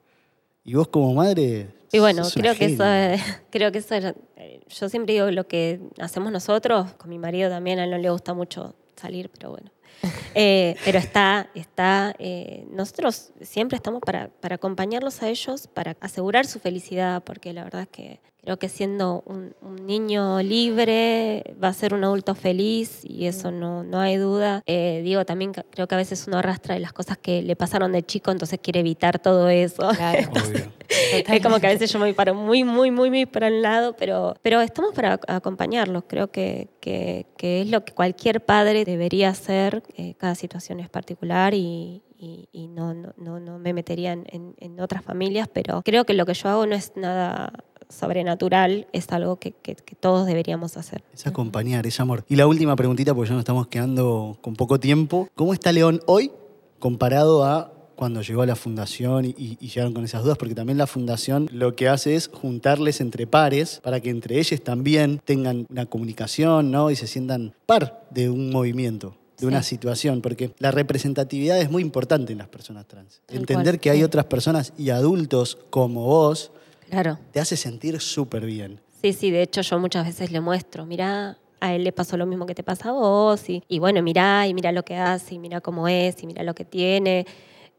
Y 0.64 0.72
vos 0.72 0.88
como 0.88 1.12
madre... 1.12 1.68
Y 1.92 1.98
bueno, 1.98 2.22
creo 2.32 2.54
que 2.54 2.64
eso, 2.64 2.86
eh, 2.86 3.20
creo 3.50 3.70
que 3.72 3.78
eso 3.80 3.94
eh, 3.94 4.62
yo 4.70 4.88
siempre 4.88 5.12
digo 5.12 5.30
lo 5.30 5.46
que 5.46 5.80
hacemos 5.98 6.32
nosotros, 6.32 6.94
con 6.94 7.10
mi 7.10 7.18
marido 7.18 7.50
también, 7.50 7.78
a 7.78 7.84
él 7.84 7.90
no 7.90 7.98
le 7.98 8.08
gusta 8.08 8.32
mucho 8.32 8.74
salir, 8.96 9.28
pero 9.28 9.50
bueno. 9.50 9.70
Eh, 10.34 10.76
pero 10.84 10.98
está, 10.98 11.50
está, 11.54 12.16
eh, 12.18 12.66
nosotros 12.70 13.32
siempre 13.42 13.76
estamos 13.76 14.00
para, 14.00 14.30
para 14.40 14.54
acompañarlos 14.54 15.22
a 15.22 15.28
ellos, 15.28 15.68
para 15.68 15.94
asegurar 16.00 16.46
su 16.46 16.58
felicidad, 16.58 17.22
porque 17.22 17.52
la 17.52 17.64
verdad 17.64 17.82
es 17.82 17.88
que 17.88 18.20
creo 18.44 18.58
que 18.58 18.68
siendo 18.68 19.22
un, 19.26 19.54
un 19.62 19.86
niño 19.86 20.42
libre 20.42 21.56
va 21.62 21.68
a 21.68 21.72
ser 21.72 21.94
un 21.94 22.04
adulto 22.04 22.34
feliz 22.34 23.00
y 23.04 23.26
eso 23.26 23.50
no, 23.50 23.82
no 23.82 24.00
hay 24.00 24.16
duda. 24.16 24.62
Eh, 24.66 25.00
digo, 25.02 25.24
también 25.24 25.52
que- 25.52 25.64
creo 25.70 25.86
que 25.88 25.94
a 25.94 25.98
veces 25.98 26.26
uno 26.28 26.38
arrastra 26.38 26.74
de 26.74 26.80
las 26.80 26.92
cosas 26.92 27.16
que 27.18 27.42
le 27.42 27.56
pasaron 27.56 27.92
de 27.92 28.02
chico, 28.04 28.30
entonces 28.30 28.58
quiere 28.62 28.80
evitar 28.80 29.18
todo 29.18 29.48
eso. 29.48 29.88
Claro. 29.96 30.30
Obvio. 30.32 30.72
Es 30.88 31.42
como 31.42 31.58
que 31.58 31.66
a 31.66 31.70
veces 31.70 31.90
yo 31.90 31.98
me 31.98 32.04
voy 32.04 32.12
para 32.12 32.34
muy, 32.34 32.62
muy, 32.64 32.90
muy, 32.90 33.08
muy 33.10 33.26
para 33.26 33.48
un 33.48 33.62
lado, 33.62 33.96
pero, 33.96 34.34
pero 34.42 34.60
estamos 34.60 34.92
para 34.94 35.18
ac- 35.18 35.24
acompañarlos. 35.26 36.04
Creo 36.06 36.30
que, 36.30 36.68
que, 36.80 37.26
que 37.38 37.62
es 37.62 37.70
lo 37.70 37.84
que 37.84 37.92
cualquier 37.94 38.44
padre 38.44 38.84
debería 38.84 39.30
hacer. 39.30 39.82
eh, 39.96 40.14
cada 40.18 40.34
situación 40.34 40.80
es 40.80 40.88
particular 40.90 41.54
y, 41.54 42.02
y- 42.18 42.48
y 42.52 42.68
no, 42.68 42.92
no, 42.94 43.12
no, 43.16 43.40
no 43.40 43.58
me 43.58 43.72
metería 43.72 44.12
en, 44.12 44.24
en- 44.28 44.54
en 44.58 44.80
otras 44.80 45.02
familias, 45.02 45.48
pero 45.52 45.80
creo 45.82 46.04
que 46.04 46.12
lo 46.14 46.26
que 46.26 46.34
yo 46.34 46.48
hago 46.50 46.66
no 46.66 46.74
es 46.74 46.92
nada 46.96 47.52
sobrenatural, 47.88 48.86
es 48.92 49.10
algo 49.10 49.36
que, 49.36 49.52
que- 49.52 49.74
que 49.76 49.94
todos 49.94 50.26
deberíamos 50.26 50.76
hacer. 50.76 51.02
Es 51.12 51.26
acompañar, 51.26 51.86
es 51.86 52.00
amor. 52.00 52.24
Y 52.28 52.36
la 52.36 52.46
última 52.46 52.76
preguntita, 52.76 53.14
porque 53.14 53.28
ya 53.28 53.34
nos 53.34 53.42
estamos 53.42 53.66
quedando 53.68 54.38
con 54.40 54.54
poco 54.56 54.78
tiempo. 54.80 55.28
¿Cómo 55.34 55.52
está 55.54 55.72
León 55.72 56.00
hoy 56.06 56.30
comparado 56.78 57.44
a 57.44 57.72
cuando 57.96 58.22
llegó 58.22 58.42
a 58.42 58.46
la 58.46 58.56
fundación 58.56 59.24
y, 59.24 59.56
llegaron 59.58 59.92
con 59.94 60.04
esas 60.04 60.22
dudas? 60.24 60.36
Porque 60.36 60.54
también 60.54 60.78
la 60.78 60.86
fundación 60.86 61.48
lo 61.52 61.76
que 61.76 61.88
hace 61.88 62.16
es 62.16 62.28
juntarles 62.28 63.00
entre 63.00 63.26
pares 63.26 63.80
para 63.82 64.00
que 64.00 64.10
entre 64.10 64.38
ellos 64.38 64.60
también 64.62 65.20
tengan 65.24 65.66
una 65.70 65.86
comunicación 65.86 66.70
¿no? 66.70 66.90
y 66.90 66.96
se 66.96 67.06
sientan 67.06 67.54
par 67.66 68.04
de 68.10 68.30
un 68.30 68.50
movimiento. 68.50 69.14
De 69.38 69.48
una 69.48 69.64
situación, 69.64 70.20
porque 70.22 70.52
la 70.58 70.70
representatividad 70.70 71.60
es 71.60 71.68
muy 71.68 71.82
importante 71.82 72.30
en 72.32 72.38
las 72.38 72.46
personas 72.48 72.86
trans. 72.86 73.20
Entender 73.28 73.80
que 73.80 73.90
hay 73.90 74.04
otras 74.04 74.26
personas 74.26 74.72
y 74.78 74.90
adultos 74.90 75.58
como 75.70 76.04
vos 76.04 76.52
Claro. 76.94 77.18
te 77.32 77.40
hace 77.40 77.56
sentir 77.56 78.00
súper 78.00 78.44
bien. 78.46 78.80
Sí, 79.02 79.12
sí, 79.12 79.30
de 79.30 79.42
hecho 79.42 79.60
yo 79.60 79.78
muchas 79.78 80.06
veces 80.06 80.30
le 80.30 80.40
muestro, 80.40 80.86
mira, 80.86 81.38
a 81.60 81.74
él 81.74 81.84
le 81.84 81.92
pasó 81.92 82.16
lo 82.16 82.26
mismo 82.26 82.46
que 82.46 82.54
te 82.54 82.62
pasa 82.62 82.90
a 82.90 82.92
vos, 82.92 83.48
y, 83.50 83.62
y 83.68 83.78
bueno, 83.78 84.02
mirá, 84.02 84.46
y 84.46 84.54
mira 84.54 84.72
lo 84.72 84.84
que 84.84 84.96
hace, 84.96 85.34
y 85.34 85.38
mira 85.38 85.60
cómo 85.60 85.88
es, 85.88 86.22
y 86.22 86.26
mira 86.26 86.42
lo 86.42 86.54
que 86.54 86.64
tiene, 86.64 87.26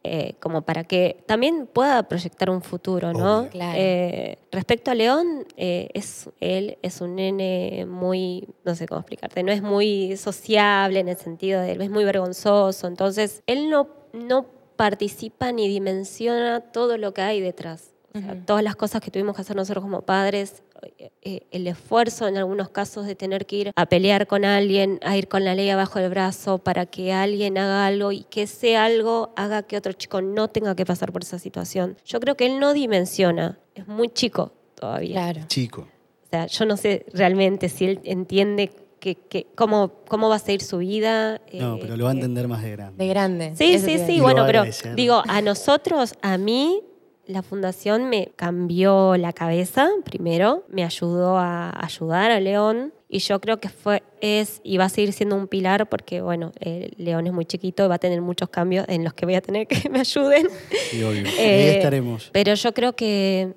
eh, 0.04 0.36
como 0.40 0.62
para 0.62 0.84
que 0.84 1.24
también 1.26 1.66
pueda 1.66 2.04
proyectar 2.08 2.50
un 2.52 2.62
futuro, 2.62 3.12
¿no? 3.12 3.40
Obvio. 3.40 3.50
Claro. 3.50 3.80
Eh, 3.80 4.38
respecto 4.52 4.92
a 4.92 4.96
León, 4.96 5.48
eh, 5.58 5.90
es, 5.96 6.30
él 6.40 6.78
es 6.84 7.02
un 7.02 7.16
nene 7.16 7.86
muy, 7.88 8.48
no 8.64 8.76
sé 8.76 8.86
cómo 8.88 9.02
explicarte, 9.02 9.42
no 9.42 9.52
es 9.52 9.64
muy 9.64 10.16
sociable 10.18 11.00
en 11.00 11.08
el 11.08 11.18
sentido 11.18 11.62
de, 11.62 11.72
es 11.72 11.90
muy 11.90 12.04
vergonzoso, 12.04 12.86
entonces 12.86 13.42
él 13.48 13.70
no, 13.72 13.88
no 14.14 14.46
participa 14.76 15.52
ni 15.52 15.68
dimensiona 15.68 16.60
todo 16.60 16.98
lo 16.98 17.14
que 17.14 17.22
hay 17.22 17.42
detrás. 17.42 17.95
O 18.16 18.20
sea, 18.20 18.32
Ujú. 18.34 18.42
todas 18.46 18.64
las 18.64 18.76
cosas 18.78 19.02
que 19.02 19.12
tuvimos 19.12 19.36
que 19.36 19.42
hacer 19.42 19.56
nosotros 19.58 19.84
como 19.84 20.02
padres, 20.04 20.64
eh, 20.98 21.12
eh, 21.22 21.42
el 21.52 21.68
esfuerzo 21.68 22.28
en 22.28 22.38
algunos 22.38 22.70
casos 22.70 23.06
de 23.06 23.14
tener 23.16 23.46
que 23.46 23.56
ir 23.58 23.72
a 23.76 23.86
pelear 23.88 24.26
con 24.26 24.46
alguien, 24.46 25.00
a 25.04 25.18
ir 25.18 25.28
con 25.28 25.44
la 25.44 25.54
ley 25.54 25.70
abajo 25.70 26.00
del 26.00 26.10
brazo 26.10 26.60
para 26.60 26.86
que 26.86 27.12
alguien 27.12 27.58
haga 27.58 27.86
algo 27.86 28.12
y 28.14 28.24
que 28.24 28.44
ese 28.44 28.78
algo 28.78 29.34
haga 29.36 29.64
que 29.64 29.76
otro 29.76 29.92
chico 29.94 30.22
no 30.22 30.48
tenga 30.50 30.76
que 30.76 30.86
pasar 30.86 31.12
por 31.12 31.24
esa 31.24 31.40
situación. 31.40 31.98
Yo 32.06 32.20
creo 32.22 32.38
que 32.38 32.46
él 32.46 32.60
no 32.60 32.74
dimensiona, 32.74 33.60
es 33.76 33.86
muy 33.88 34.08
chico 34.10 34.54
todavía. 34.76 35.14
Claro. 35.32 35.42
Chico. 35.48 35.82
O 35.82 36.28
sea, 36.30 36.46
yo 36.48 36.66
no 36.66 36.78
sé 36.78 37.06
realmente 37.14 37.68
si 37.70 37.86
él 37.86 38.00
entiende 38.06 38.72
que, 39.00 39.16
que- 39.16 39.48
cómo, 39.56 39.92
cómo 40.08 40.30
va 40.30 40.38
a 40.38 40.40
seguir 40.40 40.62
su 40.64 40.78
vida. 40.78 41.42
No, 41.54 41.76
eh, 41.76 41.80
pero 41.82 41.98
lo 41.98 42.06
va 42.06 42.12
a 42.12 42.14
entender 42.14 42.48
más 42.48 42.64
de 42.64 42.72
grande. 42.72 43.04
De 43.04 43.10
grande. 43.10 43.54
Sí, 43.56 43.78
sí, 43.80 44.00
sí, 44.00 44.22
bueno, 44.22 44.44
pero 44.46 44.64
digo, 44.96 45.22
a 45.28 45.42
nosotros, 45.42 46.14
a 46.22 46.38
mí, 46.38 46.82
la 47.28 47.42
fundación 47.42 48.10
me 48.10 48.32
cambió 48.36 49.18
la 49.18 49.34
cabeza, 49.34 49.88
primero, 50.04 50.64
me 50.70 50.84
ayudó 50.84 51.38
a 51.38 51.72
ayudar 51.84 52.32
a 52.32 52.40
León 52.40 52.94
y 53.08 53.20
yo 53.20 53.40
creo 53.40 53.60
que 53.60 53.70
fue, 53.70 54.04
es 54.20 54.60
y 54.64 54.78
va 54.78 54.86
a 54.86 54.90
seguir 54.90 55.14
siendo 55.14 55.36
un 55.36 55.48
pilar 55.48 55.88
porque, 55.88 56.22
bueno, 56.22 56.52
eh, 56.60 56.92
León 56.98 57.28
es 57.28 57.34
muy 57.34 57.46
chiquito 57.46 57.86
y 57.86 57.88
va 57.88 57.96
a 57.96 58.00
tener 58.00 58.22
muchos 58.22 58.50
cambios 58.50 58.86
en 58.90 59.04
los 59.04 59.14
que 59.14 59.26
voy 59.26 59.36
a 59.36 59.42
tener 59.42 59.68
que 59.68 59.90
me 59.90 60.00
ayuden. 60.00 60.48
Sí, 60.92 61.02
obvio. 61.04 61.22
Ahí 61.28 61.34
Eh, 61.38 61.78
estaremos. 61.78 62.30
Pero 62.34 62.54
yo 62.56 62.74
creo 62.74 62.94
que 62.96 63.54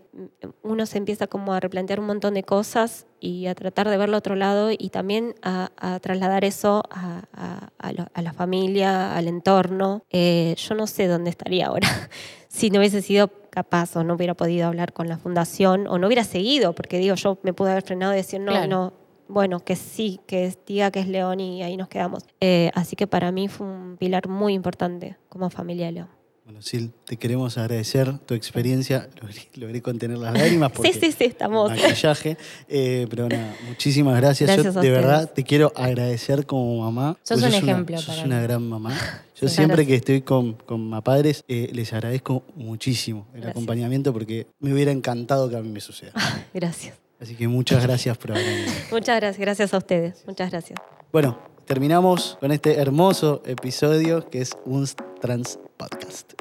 uno 0.62 0.86
se 0.86 0.98
empieza 0.98 1.26
como 1.26 1.52
a 1.52 1.60
replantear 1.60 2.00
un 2.00 2.06
montón 2.06 2.34
de 2.34 2.42
cosas 2.42 3.06
y 3.20 3.46
a 3.46 3.54
tratar 3.54 3.88
de 3.88 3.96
verlo 3.96 4.16
otro 4.16 4.34
lado 4.36 4.70
y 4.70 4.90
también 4.90 5.34
a, 5.42 5.70
a 5.76 5.98
trasladar 6.00 6.44
eso 6.44 6.82
a, 6.90 7.22
a- 7.32 7.70
a 7.78 7.92
lo- 7.92 8.08
a 8.12 8.22
la 8.22 8.32
familia, 8.32 9.16
al 9.16 9.28
entorno. 9.28 10.04
Eh, 10.10 10.54
yo 10.58 10.74
no 10.74 10.86
sé 10.86 11.06
dónde 11.06 11.30
estaría 11.30 11.66
ahora 11.66 11.88
si 12.48 12.70
no 12.70 12.78
hubiese 12.80 13.00
sido 13.02 13.28
capaz 13.58 13.96
o 13.96 14.04
no 14.04 14.14
hubiera 14.14 14.34
podido 14.34 14.68
hablar 14.68 14.92
con 14.92 15.08
la 15.08 15.18
fundación 15.18 15.88
o 15.88 15.98
no 15.98 16.06
hubiera 16.06 16.22
seguido, 16.22 16.74
porque 16.74 16.98
digo, 16.98 17.16
yo 17.16 17.38
me 17.42 17.52
pude 17.52 17.72
haber 17.72 17.82
frenado 17.82 18.12
y 18.12 18.16
decir, 18.18 18.38
no, 18.40 18.52
Claro. 18.52 18.68
no, 18.68 18.92
bueno, 19.26 19.58
que 19.60 19.74
sí, 19.74 20.20
que 20.28 20.44
es- 20.46 20.58
diga 20.64 20.90
que 20.92 21.00
es 21.00 21.08
León 21.08 21.40
y 21.40 21.62
ahí 21.64 21.76
nos 21.76 21.88
quedamos. 21.88 22.24
Eh, 22.40 22.70
así 22.74 22.94
que 22.94 23.06
para 23.08 23.32
mí 23.32 23.48
fue 23.48 23.66
un 23.66 23.96
pilar 23.98 24.28
muy 24.28 24.54
importante 24.54 25.16
como 25.28 25.50
familia 25.50 25.86
de 25.86 25.92
León. 25.92 26.08
Bueno, 26.48 26.62
Sil, 26.64 26.96
te 27.04 27.18
queremos 27.18 27.58
agradecer 27.58 28.16
tu 28.20 28.32
experiencia. 28.32 29.06
Logré, 29.20 29.48
logré 29.56 29.82
contener 29.82 30.16
las 30.16 30.32
lágrimas 30.32 30.72
porque 30.74 30.94
Sí, 30.94 30.98
sí, 30.98 31.12
sí, 31.12 31.24
estamos. 31.24 31.70
maquillaje. 31.70 32.38
Eh, 32.70 33.06
pero 33.10 33.28
nada, 33.28 33.54
muchísimas 33.68 34.16
gracias. 34.16 34.48
Gracias 34.50 34.74
Yo 34.74 34.80
de 34.80 34.90
verdad 34.90 35.30
te 35.30 35.44
quiero 35.44 35.70
agradecer 35.76 36.46
como 36.46 36.80
mamá. 36.80 37.18
Sos 37.22 37.42
un 37.42 37.48
una- 37.48 37.58
ejemplo 37.58 37.98
sos 37.98 38.06
para 38.16 38.24
una 38.26 38.36
mí. 38.38 38.42
gran 38.44 38.66
mamá. 38.66 38.96
Yo 39.38 39.46
siempre 39.46 39.86
que 39.86 39.94
estoy 39.96 40.22
con, 40.22 40.54
con 40.54 40.88
mapadres 40.88 41.44
eh, 41.48 41.68
les 41.74 41.92
agradezco 41.92 42.42
muchísimo 42.56 43.26
el 43.34 43.42
Gracias. 43.42 43.50
acompañamiento 43.50 44.14
porque 44.14 44.46
me 44.58 44.72
hubiera 44.72 44.90
encantado 44.90 45.50
que 45.50 45.56
a 45.56 45.60
mí 45.60 45.68
me 45.68 45.80
suceda. 45.82 46.12
Gracias. 46.54 46.94
Así 47.20 47.34
que 47.34 47.46
muchas 47.46 47.82
gracias 47.82 48.16
por 48.16 48.32
haber 48.32 48.46
venido. 48.46 48.72
Muchas 48.90 49.16
gracias, 49.20 49.38
gracias 49.38 49.74
a 49.74 49.76
ustedes. 49.76 50.24
Muchas 50.26 50.50
gracias. 50.50 50.80
Bueno, 51.12 51.38
terminamos 51.66 52.38
con 52.40 52.52
este 52.52 52.78
hermoso 52.78 53.42
episodio 53.44 54.30
que 54.30 54.40
es 54.40 54.56
un 54.64 54.88
Trans 55.20 55.58
Podcast. 55.78 56.34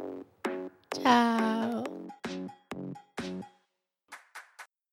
Chao. 1.04 1.84